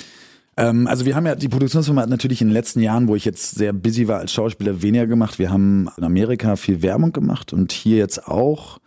[0.58, 3.24] Ähm, also wir haben ja, die Produktionsfirma hat natürlich in den letzten Jahren, wo ich
[3.24, 5.38] jetzt sehr busy war als Schauspieler, weniger gemacht.
[5.38, 8.80] Wir haben in Amerika viel Werbung gemacht und hier jetzt auch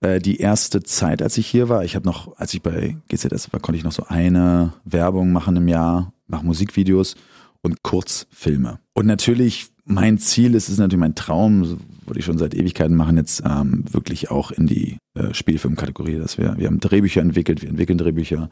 [0.00, 1.82] äh, die erste Zeit, als ich hier war.
[1.82, 5.56] Ich habe noch, als ich bei GZS war, konnte ich noch so eine Werbung machen
[5.56, 7.16] im Jahr, mache Musikvideos
[7.60, 8.78] und Kurzfilme.
[8.92, 12.54] Und natürlich, mein Ziel ist, es ist natürlich mein Traum, so würde ich schon seit
[12.54, 17.20] Ewigkeiten machen, jetzt ähm, wirklich auch in die äh, Spielfilmkategorie, dass wir, wir haben Drehbücher
[17.20, 18.50] entwickelt, wir entwickeln Drehbücher.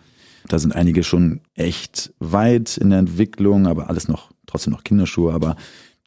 [0.49, 5.33] Da sind einige schon echt weit in der Entwicklung, aber alles noch, trotzdem noch Kinderschuhe,
[5.33, 5.57] aber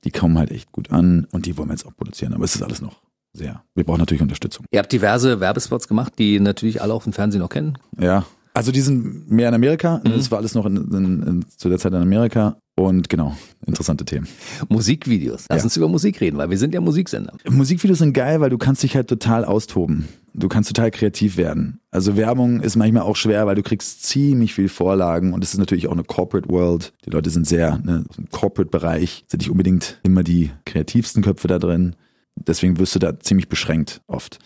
[0.03, 2.33] die kommen halt echt gut an und die wollen wir jetzt auch produzieren.
[2.33, 3.01] Aber es ist alles noch
[3.33, 3.63] sehr.
[3.73, 4.65] Wir brauchen natürlich Unterstützung.
[4.71, 7.77] Ihr habt diverse Werbespots gemacht, die natürlich alle auf dem Fernsehen noch kennen.
[7.99, 8.25] Ja.
[8.55, 10.01] Also die sind mehr in Amerika.
[10.03, 10.11] Mhm.
[10.11, 12.57] Das war alles noch in, in, in, zu der Zeit in Amerika.
[12.77, 14.27] Und genau, interessante Themen.
[14.69, 15.45] Musikvideos.
[15.49, 15.63] Lass ja.
[15.65, 17.33] uns über Musik reden, weil wir sind ja Musiksender.
[17.49, 20.07] Musikvideos sind geil, weil du kannst dich halt total austoben.
[20.33, 21.79] Du kannst total kreativ werden.
[21.91, 25.59] Also Werbung ist manchmal auch schwer, weil du kriegst ziemlich viel Vorlagen und es ist
[25.59, 26.93] natürlich auch eine Corporate World.
[27.05, 31.59] Die Leute sind sehr, ne, im Corporate-Bereich sind nicht unbedingt immer die kreativsten Köpfe da
[31.59, 31.95] drin.
[32.35, 34.39] Deswegen wirst du da ziemlich beschränkt oft.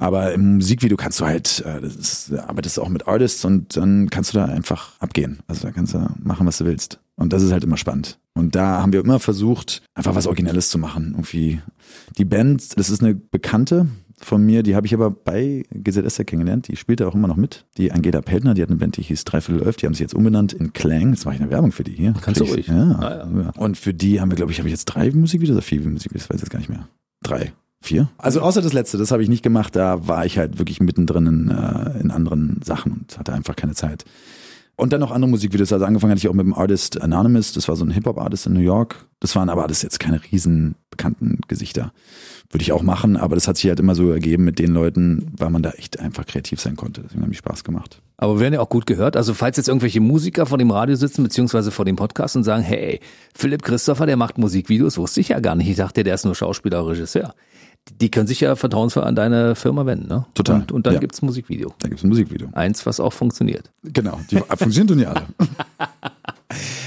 [0.00, 3.76] Aber im Musikvideo kannst du halt, äh, das ist, arbeitest du auch mit Artists und
[3.76, 5.40] dann kannst du da einfach abgehen.
[5.46, 7.00] Also da kannst du machen, was du willst.
[7.16, 8.18] Und das ist halt immer spannend.
[8.32, 11.10] Und da haben wir immer versucht, einfach was Originelles zu machen.
[11.10, 11.60] Irgendwie
[12.16, 16.68] die Band, das ist eine Bekannte von mir, die habe ich aber bei GZS kennengelernt.
[16.68, 17.66] Die spielt da auch immer noch mit.
[17.76, 19.76] Die Angela Peltner, die hat eine Band, die hieß Dreiviertel Elf.
[19.76, 21.10] Die haben sich jetzt umbenannt in Clang.
[21.10, 22.14] Jetzt mache ich eine Werbung für die hier.
[22.22, 22.68] Kannst du ruhig.
[22.68, 22.98] Ja.
[22.98, 23.50] Ah, ja.
[23.58, 26.24] Und für die haben wir, glaube ich, habe ich jetzt drei Musikvideos oder vier Musikvideos?
[26.24, 26.88] Ich weiß jetzt gar nicht mehr.
[27.22, 27.52] Drei.
[27.82, 28.10] Vier?
[28.18, 29.74] Also außer das letzte, das habe ich nicht gemacht.
[29.74, 33.74] Da war ich halt wirklich mittendrin in, äh, in anderen Sachen und hatte einfach keine
[33.74, 34.04] Zeit.
[34.76, 35.72] Und dann noch andere Musikvideos.
[35.72, 37.52] Also angefangen hatte ich auch mit dem Artist Anonymous.
[37.52, 39.04] Das war so ein Hip-Hop-Artist in New York.
[39.20, 41.92] Das waren aber alles jetzt keine riesen bekannten Gesichter.
[42.50, 45.30] Würde ich auch machen, aber das hat sich halt immer so ergeben mit den Leuten,
[45.36, 47.02] weil man da echt einfach kreativ sein konnte.
[47.02, 48.00] Deswegen hat mich Spaß gemacht.
[48.16, 49.16] Aber wir werden ja auch gut gehört.
[49.16, 52.62] Also falls jetzt irgendwelche Musiker vor dem Radio sitzen, beziehungsweise vor dem Podcast und sagen,
[52.62, 53.00] hey,
[53.34, 55.68] Philipp Christopher, der macht Musikvideos, wusste ich ja gar nicht.
[55.68, 57.34] Ich dachte, der ist nur Schauspieler, Regisseur
[58.00, 60.26] die können sich ja vertrauensvoll an deine Firma wenden, ne?
[60.34, 60.60] Total.
[60.60, 61.00] Und, und dann ja.
[61.00, 61.74] gibt's ein Musikvideo.
[61.80, 62.48] Dann gibt's ein Musikvideo.
[62.52, 63.70] Eins, was auch funktioniert.
[63.82, 65.26] Genau, die funktionieren ja alle.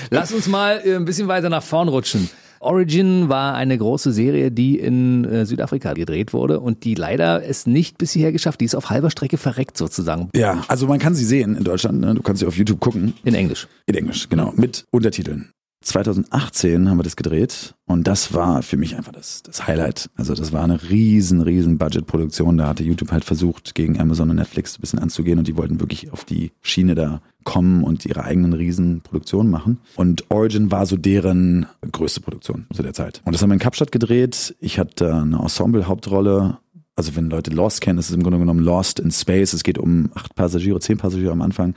[0.09, 2.29] Lass uns mal äh, ein bisschen weiter nach vorn rutschen.
[2.63, 7.67] Origin war eine große Serie, die in äh, Südafrika gedreht wurde und die leider es
[7.67, 8.61] nicht bis hierher geschafft.
[8.61, 10.29] Die ist auf halber Strecke verreckt sozusagen.
[10.35, 11.99] Ja, also man kann sie sehen in Deutschland.
[11.99, 12.15] Ne?
[12.15, 13.13] Du kannst sie auf YouTube gucken.
[13.25, 13.67] In Englisch.
[13.85, 14.53] In Englisch, genau.
[14.55, 15.51] Mit Untertiteln.
[15.83, 20.09] 2018 haben wir das gedreht und das war für mich einfach das, das Highlight.
[20.15, 22.57] Also das war eine riesen, riesen Budgetproduktion.
[22.57, 25.79] Da hatte YouTube halt versucht, gegen Amazon und Netflix ein bisschen anzugehen und die wollten
[25.79, 29.79] wirklich auf die Schiene da kommen und ihre eigenen riesen Produktionen machen.
[29.95, 33.21] Und Origin war so deren größte Produktion zu der Zeit.
[33.25, 34.55] Und das haben wir in Kapstadt gedreht.
[34.59, 36.57] Ich hatte eine Ensemble-Hauptrolle
[36.95, 39.53] also wenn Leute Lost kennen, ist im Grunde genommen Lost in Space.
[39.53, 41.73] Es geht um acht Passagiere, zehn Passagiere am Anfang,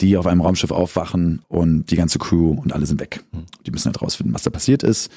[0.00, 3.22] die auf einem Raumschiff aufwachen und die ganze Crew und alle sind weg.
[3.66, 5.10] Die müssen halt rausfinden, was da passiert ist.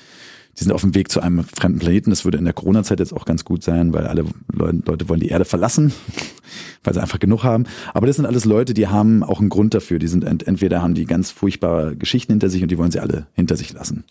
[0.57, 2.09] Die sind auf dem Weg zu einem fremden Planeten.
[2.09, 5.27] Das würde in der Corona-Zeit jetzt auch ganz gut sein, weil alle Leute wollen die
[5.27, 5.93] Erde verlassen,
[6.83, 7.65] weil sie einfach genug haben.
[7.93, 9.99] Aber das sind alles Leute, die haben auch einen Grund dafür.
[9.99, 13.27] Die sind entweder haben die ganz furchtbare Geschichten hinter sich und die wollen sie alle
[13.33, 14.03] hinter sich lassen.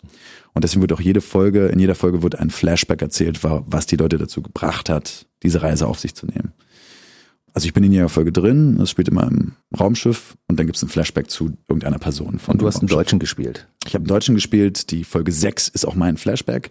[0.53, 3.97] Und deswegen wird auch jede Folge, in jeder Folge wird ein Flashback erzählt, was die
[3.97, 6.53] Leute dazu gebracht hat, diese Reise auf sich zu nehmen.
[7.57, 10.77] Also ich bin in jeder Folge drin, es spielt immer im Raumschiff und dann gibt
[10.77, 12.37] es ein Flashback zu irgendeiner Person.
[12.37, 13.67] Von und du hast einen Deutschen gespielt.
[13.87, 14.91] Ich habe einen Deutschen gespielt.
[14.91, 16.69] Die Folge 6 ist auch mein Flashback.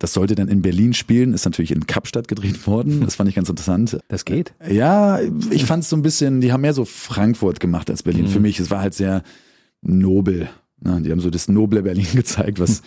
[0.00, 3.02] Das sollte dann in Berlin spielen, ist natürlich in Kapstadt gedreht worden.
[3.04, 4.00] Das fand ich ganz interessant.
[4.08, 4.52] Das geht?
[4.68, 5.20] Ja,
[5.52, 8.24] ich fand es so ein bisschen, die haben mehr so Frankfurt gemacht als Berlin.
[8.24, 8.30] Mhm.
[8.30, 9.22] Für mich, es war halt sehr
[9.80, 10.48] nobel.
[10.80, 11.02] Ne?
[11.02, 12.82] Die haben so das noble Berlin gezeigt, was,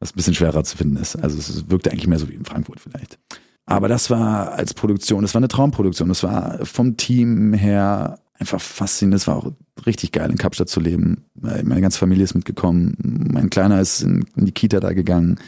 [0.00, 1.16] was ein bisschen schwerer zu finden ist.
[1.16, 3.18] Also es wirkte eigentlich mehr so wie in Frankfurt vielleicht.
[3.66, 6.08] Aber das war als Produktion, das war eine Traumproduktion.
[6.08, 9.20] Das war vom Team her einfach faszinierend.
[9.20, 9.52] Es war auch
[9.84, 11.24] richtig geil, in Kapstadt zu leben.
[11.34, 12.96] Meine ganze Familie ist mitgekommen.
[13.32, 15.38] Mein Kleiner ist in, die Kita da gegangen.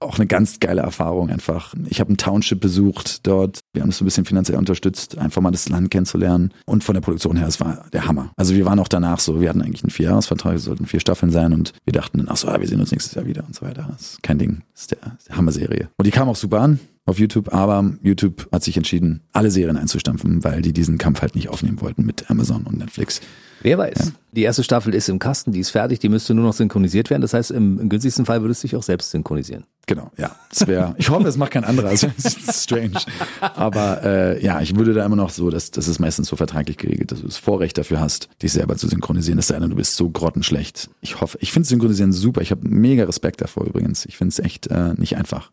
[0.00, 1.74] Auch eine ganz geile Erfahrung einfach.
[1.88, 3.60] Ich habe ein Township besucht dort.
[3.72, 6.52] Wir haben es so ein bisschen finanziell unterstützt, einfach mal das Land kennenzulernen.
[6.66, 8.30] Und von der Produktion her, es war der Hammer.
[8.36, 11.32] Also wir waren auch danach so, wir hatten eigentlich einen Vierjahresvertrag, es sollten vier Staffeln
[11.32, 13.54] sein und wir dachten dann, ach so, ja, wir sehen uns nächstes Jahr wieder und
[13.54, 13.88] so weiter.
[13.90, 14.62] Das ist kein Ding.
[14.72, 15.88] Das ist der, der Hammer-Serie.
[15.96, 19.76] Und die kam auch super an auf YouTube, aber YouTube hat sich entschieden, alle Serien
[19.76, 23.20] einzustampfen, weil die diesen Kampf halt nicht aufnehmen wollten mit Amazon und Netflix.
[23.62, 23.98] Wer weiß.
[23.98, 24.12] Ja.
[24.32, 27.22] Die erste Staffel ist im Kasten, die ist fertig, die müsste nur noch synchronisiert werden.
[27.22, 29.64] Das heißt, im, im günstigsten Fall würdest du dich auch selbst synchronisieren.
[29.88, 30.36] Genau, ja.
[30.50, 31.88] Das wäre, ich hoffe, es macht kein anderer.
[31.88, 33.00] Das ist strange.
[33.40, 36.76] Aber äh, ja, ich würde da immer noch so, dass das ist meistens so vertraglich
[36.76, 39.38] geregelt, dass du das Vorrecht dafür hast, dich selber zu synchronisieren.
[39.38, 40.90] Es sei denn, du bist so grottenschlecht.
[41.00, 42.42] Ich hoffe, ich finde Synchronisieren super.
[42.42, 44.04] Ich habe mega Respekt davor übrigens.
[44.04, 45.50] Ich finde es echt äh, nicht einfach.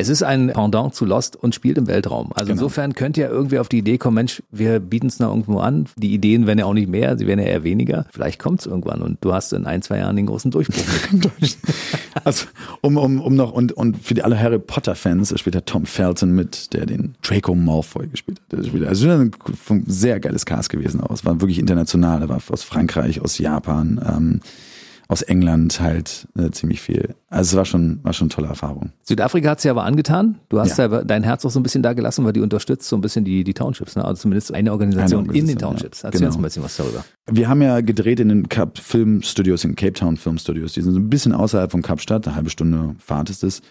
[0.00, 2.30] Es ist ein Pendant zu Lost und spielt im Weltraum.
[2.32, 2.62] Also genau.
[2.62, 5.86] insofern könnt ihr irgendwie auf die Idee kommen, Mensch, wir bieten es noch irgendwo an.
[5.96, 8.06] Die Ideen werden ja auch nicht mehr, sie werden ja eher weniger.
[8.10, 10.82] Vielleicht kommt es irgendwann und du hast in ein, zwei Jahren den großen Durchbruch.
[12.24, 12.46] also
[12.80, 15.66] um, um, um noch und, und für die alle Harry Potter Fans, da spielt der
[15.66, 18.58] Tom Felton mit, der den Draco Malfoy gespielt hat.
[18.88, 19.32] Also ein
[19.86, 21.26] sehr geiles Cast gewesen aus.
[21.26, 24.00] War wirklich international, er war aus Frankreich, aus Japan.
[24.06, 24.40] Ähm,
[25.10, 27.16] aus England halt äh, ziemlich viel.
[27.28, 28.92] Also es war schon, war schon eine tolle Erfahrung.
[29.02, 30.38] Südafrika hat es ja aber angetan.
[30.48, 30.86] Du hast ja.
[30.86, 31.02] Ja.
[31.02, 33.42] dein Herz auch so ein bisschen da gelassen, weil die unterstützt so ein bisschen die,
[33.42, 34.04] die Townships, ne?
[34.04, 36.02] also zumindest eine Organisation, Eine in den Organisation, Townships.
[36.02, 36.06] ja.
[36.08, 36.28] Erzähl Genau.
[36.28, 37.04] uns ein bisschen was darüber.
[37.28, 40.74] Wir haben ja gedreht in den Cup Filmstudios, in Cape Town Filmstudios.
[40.74, 43.62] Die sind so ein bisschen außerhalb von Kapstadt, eine halbe Stunde Fahrt ist es.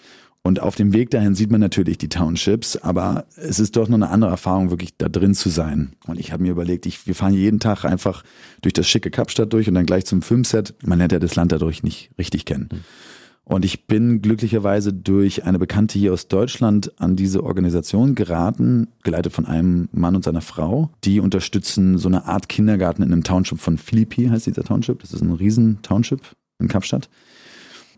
[0.49, 3.97] Und auf dem Weg dahin sieht man natürlich die Townships, aber es ist doch noch
[3.97, 5.91] eine andere Erfahrung, wirklich da drin zu sein.
[6.07, 8.23] Und ich habe mir überlegt, ich, wir fahren jeden Tag einfach
[8.63, 10.73] durch das schicke Kapstadt durch und dann gleich zum Filmset.
[10.83, 12.67] Man lernt ja das Land dadurch nicht richtig kennen.
[13.43, 19.33] Und ich bin glücklicherweise durch eine Bekannte hier aus Deutschland an diese Organisation geraten, geleitet
[19.33, 20.89] von einem Mann und seiner Frau.
[21.03, 25.01] Die unterstützen so eine Art Kindergarten in einem Township von Philippi, heißt dieser Township.
[25.01, 26.21] Das ist ein riesen Township
[26.59, 27.07] in Kapstadt.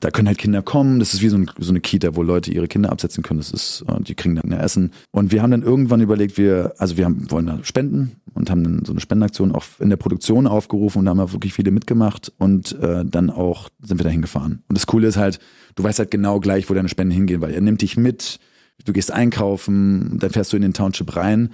[0.02, 1.00] Da können halt Kinder kommen.
[1.00, 3.40] Das ist wie so, ein, so eine Kita, wo Leute ihre Kinder absetzen können.
[3.40, 4.92] Das ist, äh, die kriegen dann Essen.
[5.12, 8.64] Und wir haben dann irgendwann überlegt, wir, also wir haben, wollen da spenden und haben
[8.64, 11.72] dann so eine Spendenaktion auch in der Produktion aufgerufen und da haben wir wirklich viele
[11.72, 14.64] mitgemacht und äh, dann auch sind wir da hingefahren.
[14.68, 15.40] Und das Coole ist halt,
[15.76, 18.40] du weißt halt genau gleich, wo deine Spenden hingehen, weil er nimmt dich mit,
[18.86, 21.52] du gehst einkaufen, dann fährst du in den Township rein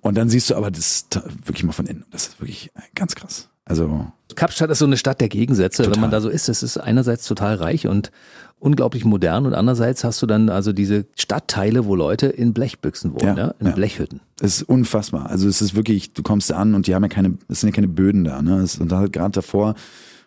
[0.00, 1.06] und dann siehst du aber das
[1.44, 2.04] wirklich mal von innen.
[2.10, 3.48] Das ist wirklich ganz krass.
[3.66, 5.94] Also Kapstadt ist so eine Stadt der Gegensätze, Total.
[5.94, 6.48] wenn man da so ist.
[6.48, 8.10] Es ist einerseits total reich und
[8.58, 13.36] unglaublich modern und andererseits hast du dann also diese Stadtteile, wo Leute in Blechbüchsen wohnen,
[13.36, 13.72] Ja, ja, in ja.
[13.72, 14.20] Blechhütten.
[14.40, 15.28] Es ist unfassbar.
[15.28, 17.70] Also es ist wirklich, du kommst da an und die haben ja keine, es sind
[17.70, 18.40] ja keine Böden da.
[18.40, 18.64] Ne?
[18.78, 19.74] Und da halt gerade davor,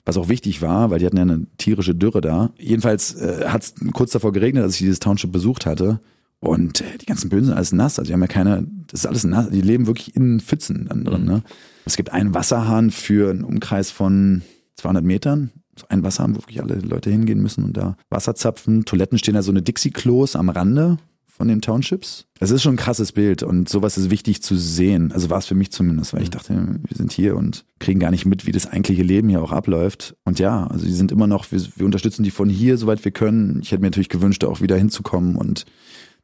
[0.06, 2.52] was auch wichtig war, weil die hatten ja eine tierische Dürre da.
[2.58, 6.00] Jedenfalls äh, hat es kurz davor geregnet, als ich dieses Township besucht hatte.
[6.40, 8.00] Und äh, die ganzen Böden sind alles nass.
[8.00, 9.50] Also die haben ja keine, das ist alles nass.
[9.50, 11.26] Die leben wirklich in Pfützen dann drin.
[11.26, 11.44] Ne?
[11.86, 14.42] Es gibt einen Wasserhahn für einen Umkreis von
[14.76, 15.52] 200 Metern.
[15.78, 18.86] So ein Wasserhahn, wo wirklich alle Leute hingehen müssen und da Wasser zapfen.
[18.86, 20.98] Toiletten stehen da so eine Dixie-Klos am Rande
[21.40, 22.26] von den Townships.
[22.42, 25.14] Es ist schon ein krasses Bild und sowas ist wichtig zu sehen.
[25.14, 28.12] Also war es für mich zumindest, weil ich dachte, wir sind hier und kriegen gar
[28.12, 30.18] nicht mit, wie das eigentliche Leben hier auch abläuft.
[30.26, 33.14] Und ja, also die sind immer noch, wir, wir unterstützen die von hier, soweit wir
[33.14, 33.62] können.
[33.64, 35.66] Ich hätte mir natürlich gewünscht, auch wieder hinzukommen und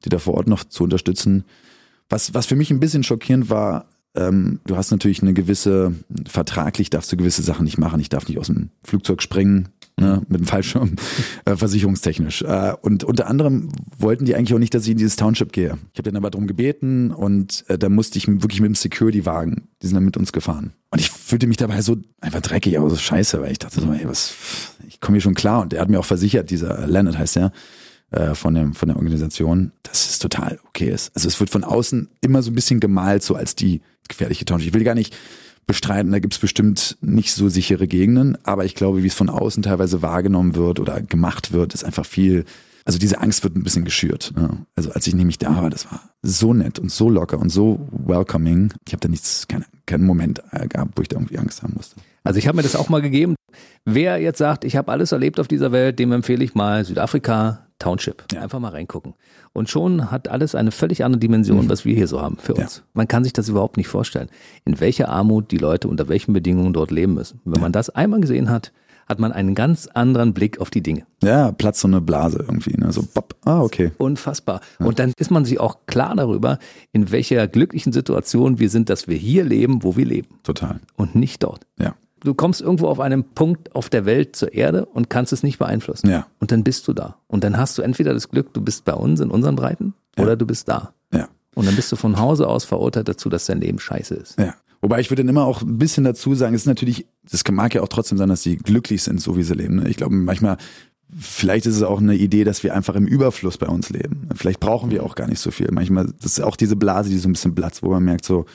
[0.05, 1.43] die da vor Ort noch zu unterstützen.
[2.09, 5.93] Was, was für mich ein bisschen schockierend war, ähm, du hast natürlich eine gewisse,
[6.27, 7.99] vertraglich darfst du gewisse Sachen nicht machen.
[7.99, 10.95] Ich darf nicht aus dem Flugzeug springen, ne, mit dem Fallschirm,
[11.45, 12.41] äh, versicherungstechnisch.
[12.43, 15.77] Äh, und unter anderem wollten die eigentlich auch nicht, dass ich in dieses Township gehe.
[15.93, 19.67] Ich habe dann aber darum gebeten und äh, da musste ich wirklich mit dem Security-Wagen,
[19.81, 20.73] die sind dann mit uns gefahren.
[20.91, 23.91] Und ich fühlte mich dabei so einfach dreckig, aber so scheiße, weil ich dachte so,
[23.91, 24.33] ey, was,
[24.87, 25.61] ich komme hier schon klar.
[25.61, 27.51] Und er hat mir auch versichert, dieser Leonard heißt er,
[28.15, 31.11] äh, von, der, von der Organisation, dass es total okay ist.
[31.15, 34.69] Also es wird von außen immer so ein bisschen gemalt, so als die gefährliche Township.
[34.69, 35.15] Ich will gar nicht
[35.67, 39.63] bestreiten, da gibt's bestimmt nicht so sichere Gegenden, aber ich glaube, wie es von außen
[39.63, 42.45] teilweise wahrgenommen wird oder gemacht wird, ist einfach viel,
[42.85, 44.31] also diese Angst wird ein bisschen geschürt.
[44.35, 44.65] Ne?
[44.75, 47.87] Also als ich nämlich da war, das war so nett und so locker und so
[47.91, 48.73] welcoming.
[48.85, 51.73] Ich habe da nichts, keinen keinen Moment äh, gehabt, wo ich da irgendwie Angst haben
[51.75, 51.95] musste.
[52.23, 53.35] Also ich habe mir das auch mal gegeben.
[53.85, 57.64] Wer jetzt sagt, ich habe alles erlebt auf dieser Welt, dem empfehle ich mal Südafrika
[57.79, 58.23] Township.
[58.31, 58.41] Ja.
[58.41, 59.13] Einfach mal reingucken.
[59.53, 62.63] Und schon hat alles eine völlig andere Dimension, was wir hier so haben für Ja.
[62.63, 62.83] uns.
[62.93, 64.29] Man kann sich das überhaupt nicht vorstellen,
[64.63, 67.41] in welcher Armut die Leute unter welchen Bedingungen dort leben müssen.
[67.45, 68.71] Wenn man das einmal gesehen hat,
[69.07, 71.05] hat man einen ganz anderen Blick auf die Dinge.
[71.21, 72.91] Ja, platzt so eine Blase irgendwie, ne?
[72.91, 73.91] so bopp, ah, okay.
[73.99, 74.61] Unfassbar.
[74.79, 76.57] Und dann ist man sich auch klar darüber,
[76.91, 81.13] in welcher glücklichen Situation wir sind, dass wir hier leben, wo wir leben Total, und
[81.13, 81.67] nicht dort.
[81.79, 81.93] ja.
[82.25, 85.59] Du kommst irgendwo auf einem Punkt auf der Welt zur Erde und kannst es nicht
[85.59, 86.09] beeinflussen.
[86.09, 86.25] Ja.
[86.39, 87.17] Und dann bist du da.
[87.27, 90.35] Und dann hast du entweder das Glück, du bist bei uns in unseren Breiten oder
[90.35, 90.93] du bist da.
[91.13, 91.29] Ja.
[91.53, 94.39] Und dann bist du von Hause aus verurteilt dazu, dass dein Leben scheiße ist.
[94.39, 94.55] Ja.
[94.81, 97.73] Wobei ich würde dann immer auch ein bisschen dazu sagen, es ist natürlich, das mag
[97.75, 99.77] ja auch trotzdem sein, dass sie glücklich sind, so wie sie leben.
[99.77, 99.89] ne?
[99.89, 100.57] Ich glaube, manchmal,
[101.17, 104.29] vielleicht ist es auch eine Idee, dass wir einfach im Überfluss bei uns leben.
[104.35, 105.69] Vielleicht brauchen wir auch gar nicht so viel.
[105.71, 108.45] Manchmal, das ist auch diese Blase, die so ein bisschen platzt, wo man merkt so,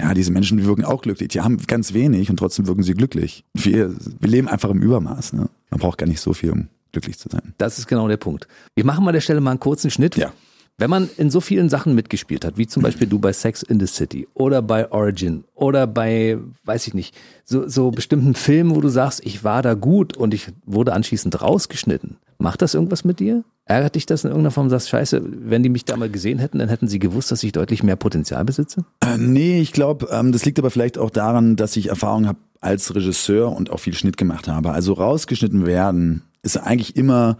[0.00, 1.28] ja, diese Menschen wirken auch glücklich.
[1.28, 3.44] Die haben ganz wenig und trotzdem wirken sie glücklich.
[3.54, 5.32] Wir, wir leben einfach im Übermaß.
[5.32, 5.48] Ne?
[5.70, 7.54] Man braucht gar nicht so viel, um glücklich zu sein.
[7.58, 8.46] Das ist genau der Punkt.
[8.74, 10.16] Wir machen mal an der Stelle mal einen kurzen Schnitt.
[10.16, 10.32] Ja.
[10.78, 13.80] Wenn man in so vielen Sachen mitgespielt hat, wie zum Beispiel du bei Sex in
[13.80, 18.82] the City oder bei Origin oder bei, weiß ich nicht, so, so bestimmten Filmen, wo
[18.82, 22.18] du sagst, ich war da gut und ich wurde anschließend rausgeschnitten.
[22.38, 23.44] Macht das irgendwas mit dir?
[23.64, 24.68] Ärgert dich das in irgendeiner Form?
[24.68, 27.52] Sagst, scheiße, wenn die mich da mal gesehen hätten, dann hätten sie gewusst, dass ich
[27.52, 28.84] deutlich mehr Potenzial besitze?
[29.00, 32.38] Äh, nee, ich glaube, ähm, das liegt aber vielleicht auch daran, dass ich Erfahrung habe
[32.60, 34.72] als Regisseur und auch viel Schnitt gemacht habe.
[34.72, 37.38] Also rausgeschnitten werden ist eigentlich immer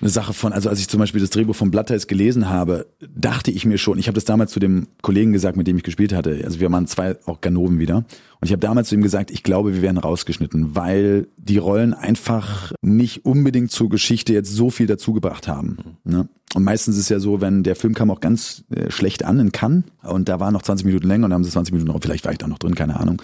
[0.00, 3.50] eine Sache von, also als ich zum Beispiel das Drehbuch von Bloodties gelesen habe, dachte
[3.50, 6.12] ich mir schon, ich habe das damals zu dem Kollegen gesagt, mit dem ich gespielt
[6.12, 9.30] hatte, also wir waren zwei auch Ganoven wieder, und ich habe damals zu ihm gesagt,
[9.30, 14.70] ich glaube, wir werden rausgeschnitten, weil die Rollen einfach nicht unbedingt zur Geschichte jetzt so
[14.70, 15.98] viel dazugebracht haben.
[16.04, 16.28] Ne?
[16.54, 19.52] Und meistens ist ja so, wenn der Film kam auch ganz äh, schlecht an in
[19.52, 22.00] Cannes und da war noch 20 Minuten länger und da haben sie 20 Minuten drauf,
[22.02, 23.22] vielleicht war ich da noch drin, keine Ahnung.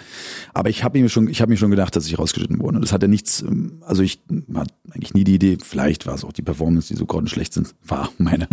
[0.53, 2.77] Aber ich habe mir schon, ich habe mir schon gedacht, dass ich rausgeschnitten wurde.
[2.77, 4.21] Und das hatte nichts, ähm, also ich
[4.53, 7.75] hatte eigentlich nie die Idee, vielleicht war es auch die Performance, die so grottenschlecht sind,
[7.85, 8.47] war meine.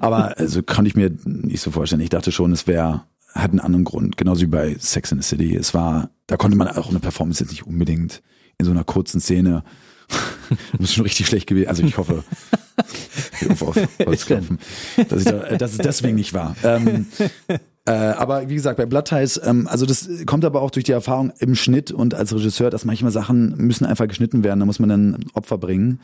[0.00, 2.02] Aber also konnte ich mir nicht so vorstellen.
[2.02, 5.28] Ich dachte schon, es wäre hat einen anderen Grund, genauso wie bei Sex in the
[5.28, 5.54] City.
[5.54, 8.22] Es war, da konnte man auch eine Performance jetzt nicht unbedingt
[8.58, 9.62] in so einer kurzen Szene
[10.78, 11.68] ist schon richtig schlecht gewesen.
[11.68, 12.24] Also ich hoffe,
[13.48, 14.58] hoffe auf Holzklopfen,
[15.08, 16.56] dass, ich da, dass es deswegen nicht war.
[16.62, 17.06] Ähm,
[17.86, 20.92] äh, aber wie gesagt, bei Blood Ties, ähm, also das kommt aber auch durch die
[20.92, 24.78] Erfahrung im Schnitt und als Regisseur, dass manchmal Sachen müssen einfach geschnitten werden, da muss
[24.78, 26.00] man dann Opfer bringen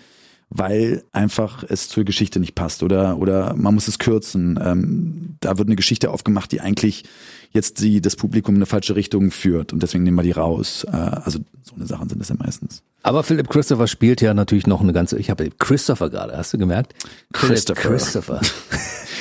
[0.54, 4.58] weil einfach es zur Geschichte nicht passt oder oder man muss es kürzen.
[4.62, 7.04] Ähm, da wird eine Geschichte aufgemacht, die eigentlich
[7.52, 10.84] jetzt die das Publikum in eine falsche Richtung führt und deswegen nehmen wir die raus.
[10.84, 12.82] Äh, also so eine Sachen sind das ja meistens.
[13.02, 15.18] Aber Philip Christopher spielt ja natürlich noch eine ganze.
[15.18, 16.94] Ich habe Christopher gerade, hast du gemerkt?
[17.32, 17.80] Christopher.
[17.80, 18.40] Philip Christopher.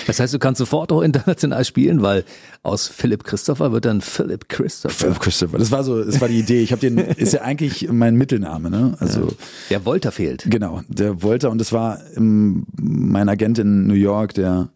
[0.07, 2.23] Das heißt, du kannst sofort auch international spielen, weil
[2.63, 4.95] aus Philip Christopher wird dann Philip Christopher.
[4.95, 5.57] Philip Christopher.
[5.57, 6.61] Das war so, das war die Idee.
[6.61, 8.95] Ich habe den, ist ja eigentlich mein Mittelname, ne?
[8.99, 9.33] Also
[9.69, 10.45] der Wolter fehlt.
[10.49, 14.69] Genau, der Wolter und das war im, mein Agent in New York, der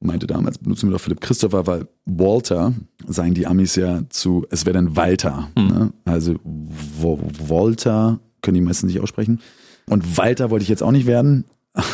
[0.00, 2.72] meinte damals, benutzen wir doch Philipp Christopher, weil Walter,
[3.06, 5.50] sagen die Amis ja zu, es wäre dann Walter.
[5.56, 5.66] Hm.
[5.66, 5.92] Ne?
[6.04, 9.40] Also Walter können die meisten nicht aussprechen.
[9.86, 11.44] Und Walter wollte ich jetzt auch nicht werden.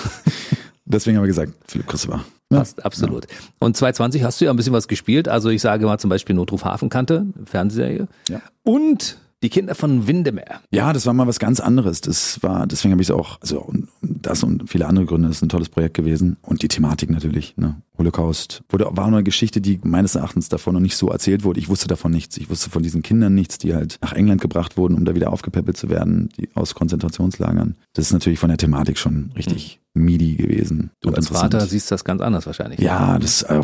[0.84, 2.24] Deswegen haben wir gesagt, Philipp Christopher.
[2.50, 2.58] Ja.
[2.58, 3.24] Passt, absolut.
[3.30, 3.36] Ja.
[3.58, 5.28] Und 2020 hast du ja ein bisschen was gespielt.
[5.28, 8.06] Also ich sage mal zum Beispiel Notruf Hafenkante, Fernsehserie.
[8.28, 8.40] Ja.
[8.62, 10.42] Und die Kinder von Windemer.
[10.70, 12.00] Ja, das war mal was ganz anderes.
[12.00, 15.42] Das war, deswegen habe ich es auch, also das und viele andere Gründe, das ist
[15.42, 16.36] ein tolles Projekt gewesen.
[16.42, 17.76] Und die Thematik natürlich, ne?
[17.96, 18.62] Holocaust.
[18.68, 21.60] Wurde, war eine Geschichte, die meines Erachtens davon noch nicht so erzählt wurde.
[21.60, 22.36] Ich wusste davon nichts.
[22.38, 25.32] Ich wusste von diesen Kindern nichts, die halt nach England gebracht wurden, um da wieder
[25.32, 27.76] aufgepäppelt zu werden, die aus Konzentrationslagern.
[27.92, 30.04] Das ist natürlich von der Thematik schon richtig mhm.
[30.06, 30.90] meaty gewesen.
[31.02, 32.80] Du als Vater siehst das ganz anders wahrscheinlich.
[32.80, 33.62] Ja, das, äh,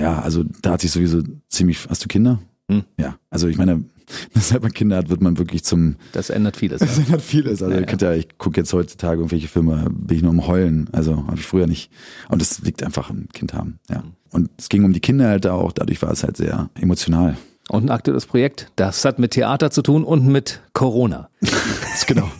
[0.00, 2.38] ja, also da hat sich sowieso ziemlich, hast du Kinder?
[2.70, 2.84] Hm.
[2.98, 3.84] Ja, also ich meine,
[4.34, 5.96] Seit man Kinder hat, wird man wirklich zum.
[6.12, 6.80] Das ändert vieles.
[6.86, 7.62] Das ändert vieles.
[7.62, 7.96] Also ja, ja.
[7.96, 10.88] ja ich gucke jetzt heutzutage irgendwelche Filme, bin ich nur am Heulen.
[10.92, 11.90] Also habe ich früher nicht.
[12.28, 13.78] Und das liegt einfach am Kind haben.
[13.90, 14.04] Ja.
[14.30, 15.72] Und es ging um die Kinder halt auch.
[15.72, 17.36] Dadurch war es halt sehr emotional.
[17.68, 18.70] Und ein aktuelles Projekt.
[18.76, 21.30] Das hat mit Theater zu tun und mit Corona.
[22.06, 22.30] genau.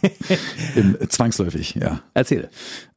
[0.76, 2.00] Im, zwangsläufig, ja.
[2.14, 2.48] Erzähl.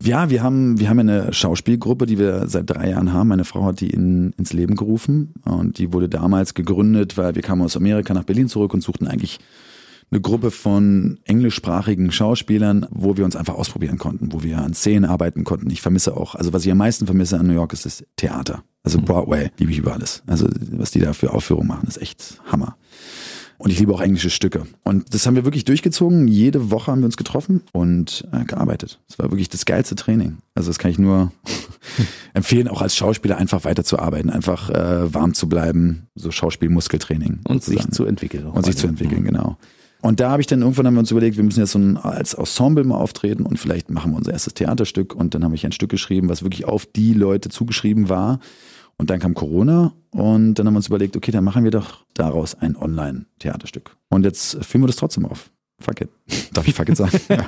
[0.03, 3.29] Ja, wir haben, wir haben eine Schauspielgruppe, die wir seit drei Jahren haben.
[3.29, 7.41] Meine Frau hat die in, ins Leben gerufen und die wurde damals gegründet, weil wir
[7.41, 9.39] kamen aus Amerika nach Berlin zurück und suchten eigentlich
[10.11, 15.05] eine Gruppe von englischsprachigen Schauspielern, wo wir uns einfach ausprobieren konnten, wo wir an Szenen
[15.05, 15.69] arbeiten konnten.
[15.69, 18.63] Ich vermisse auch, also was ich am meisten vermisse an New York ist das Theater.
[18.83, 19.05] Also mhm.
[19.05, 20.23] Broadway liebe ich über alles.
[20.27, 22.77] Also was die da für Aufführungen machen, ist echt Hammer.
[23.59, 24.63] Und ich liebe auch englische Stücke.
[24.83, 26.29] Und das haben wir wirklich durchgezogen.
[26.29, 29.01] Jede Woche haben wir uns getroffen und äh, gearbeitet.
[29.09, 30.37] Das war wirklich das geilste Training.
[30.55, 31.33] Also das kann ich nur
[32.33, 37.41] empfehlen, auch als Schauspieler einfach weiterzuarbeiten, einfach äh, warm zu bleiben, so Schauspielmuskeltraining.
[37.43, 37.87] Und sozusagen.
[37.87, 38.45] sich zu entwickeln.
[38.45, 39.25] Und sich zu entwickeln, mhm.
[39.25, 39.57] genau.
[40.01, 41.97] Und da habe ich dann irgendwann haben wir uns überlegt, wir müssen jetzt so ein,
[41.97, 45.13] als Ensemble mal auftreten und vielleicht machen wir unser erstes Theaterstück.
[45.13, 48.39] Und dann habe ich ein Stück geschrieben, was wirklich auf die Leute zugeschrieben war.
[48.97, 52.05] Und dann kam Corona und dann haben wir uns überlegt, okay, dann machen wir doch
[52.13, 53.95] daraus ein Online-Theaterstück.
[54.09, 55.51] Und jetzt filmen wir das trotzdem auf.
[55.79, 56.09] Fuck it.
[56.53, 57.19] Darf ich fuck it sagen?
[57.29, 57.45] Ja.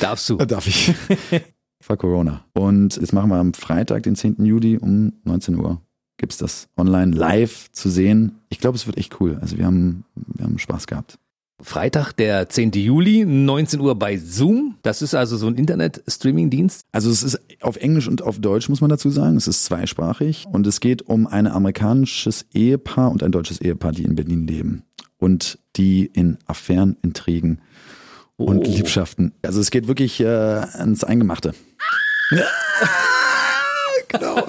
[0.00, 0.36] Darfst du.
[0.36, 0.94] Darf ich.
[1.80, 2.42] Fuck Corona.
[2.54, 4.42] Und jetzt machen wir am Freitag, den 10.
[4.42, 5.82] Juli um 19 Uhr
[6.16, 8.40] gibt's das online live zu sehen.
[8.48, 9.36] Ich glaube, es wird echt cool.
[9.42, 11.18] Also wir haben, wir haben Spaß gehabt.
[11.60, 12.72] Freitag, der 10.
[12.72, 14.76] Juli, 19 Uhr bei Zoom.
[14.82, 16.86] Das ist also so ein Internet-Streaming-Dienst.
[16.90, 19.36] Also es ist auf Englisch und auf Deutsch, muss man dazu sagen.
[19.36, 24.04] Es ist zweisprachig und es geht um ein amerikanisches Ehepaar und ein deutsches Ehepaar, die
[24.04, 24.82] in Berlin leben
[25.18, 27.60] und die in Affären, Intrigen
[28.36, 28.44] oh.
[28.44, 29.32] und Liebschaften.
[29.42, 31.54] Also es geht wirklich äh, ans Eingemachte.
[34.08, 34.46] genau.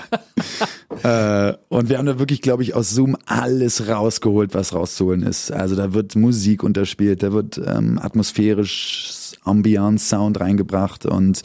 [1.06, 5.52] Äh, und wir haben da wirklich, glaube ich, aus Zoom alles rausgeholt, was rauszuholen ist.
[5.52, 11.44] Also da wird Musik unterspielt, da wird ähm, atmosphärisch Ambiance Sound reingebracht und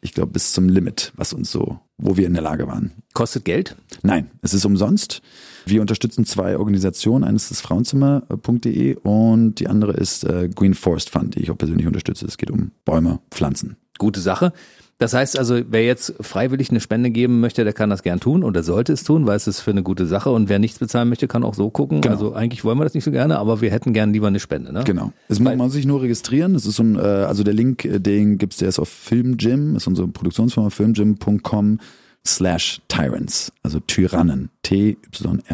[0.00, 2.92] ich glaube bis zum Limit, was uns so, wo wir in der Lage waren.
[3.12, 3.74] Kostet Geld?
[4.02, 5.22] Nein, es ist umsonst.
[5.66, 7.24] Wir unterstützen zwei Organisationen.
[7.24, 11.88] Eines ist Frauenzimmer.de und die andere ist äh, Green Forest Fund, die ich auch persönlich
[11.88, 12.26] unterstütze.
[12.26, 13.76] Es geht um Bäume, Pflanzen.
[13.98, 14.52] Gute Sache.
[15.00, 18.44] Das heißt also, wer jetzt freiwillig eine Spende geben möchte, der kann das gern tun
[18.44, 20.28] oder sollte es tun, weil es ist für eine gute Sache.
[20.30, 22.02] Und wer nichts bezahlen möchte, kann auch so gucken.
[22.02, 22.14] Genau.
[22.14, 24.74] Also eigentlich wollen wir das nicht so gerne, aber wir hätten gern lieber eine Spende.
[24.74, 24.84] Ne?
[24.84, 25.14] Genau.
[25.28, 26.52] Es muss man sich nur registrieren.
[26.52, 29.74] Das ist so ein, äh, also der Link, äh, den gibt's, der ist auf Filmgym,
[29.74, 31.80] ist unsere Produktionsfirma filmgym.com
[32.26, 35.50] slash Tyrants, also Tyrannen, T-Y-R-A-N-T-S.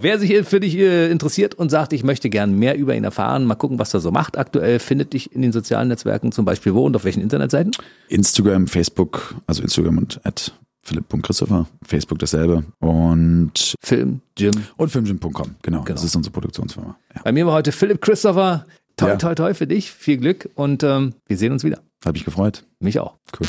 [0.00, 3.44] Wer sich für dich äh, interessiert und sagt, ich möchte gern mehr über ihn erfahren,
[3.44, 6.72] mal gucken, was er so macht aktuell, findet dich in den sozialen Netzwerken zum Beispiel
[6.72, 7.72] wo und auf welchen Internetseiten?
[8.08, 14.52] Instagram, Facebook, also Instagram und at philipp.christopher, Facebook dasselbe und, Film, Jim.
[14.76, 15.84] und filmgym.com, genau, Genau.
[15.84, 16.96] Das ist unsere Produktionsfirma.
[17.16, 17.22] Ja.
[17.24, 18.66] Bei mir war heute Philipp Christopher.
[18.96, 19.16] Toi, Ja.
[19.16, 19.90] toi, toi für dich.
[19.90, 21.80] Viel Glück und ähm, wir sehen uns wieder.
[22.04, 22.64] Hab ich gefreut.
[22.78, 23.14] Mich auch.
[23.38, 23.48] Cool.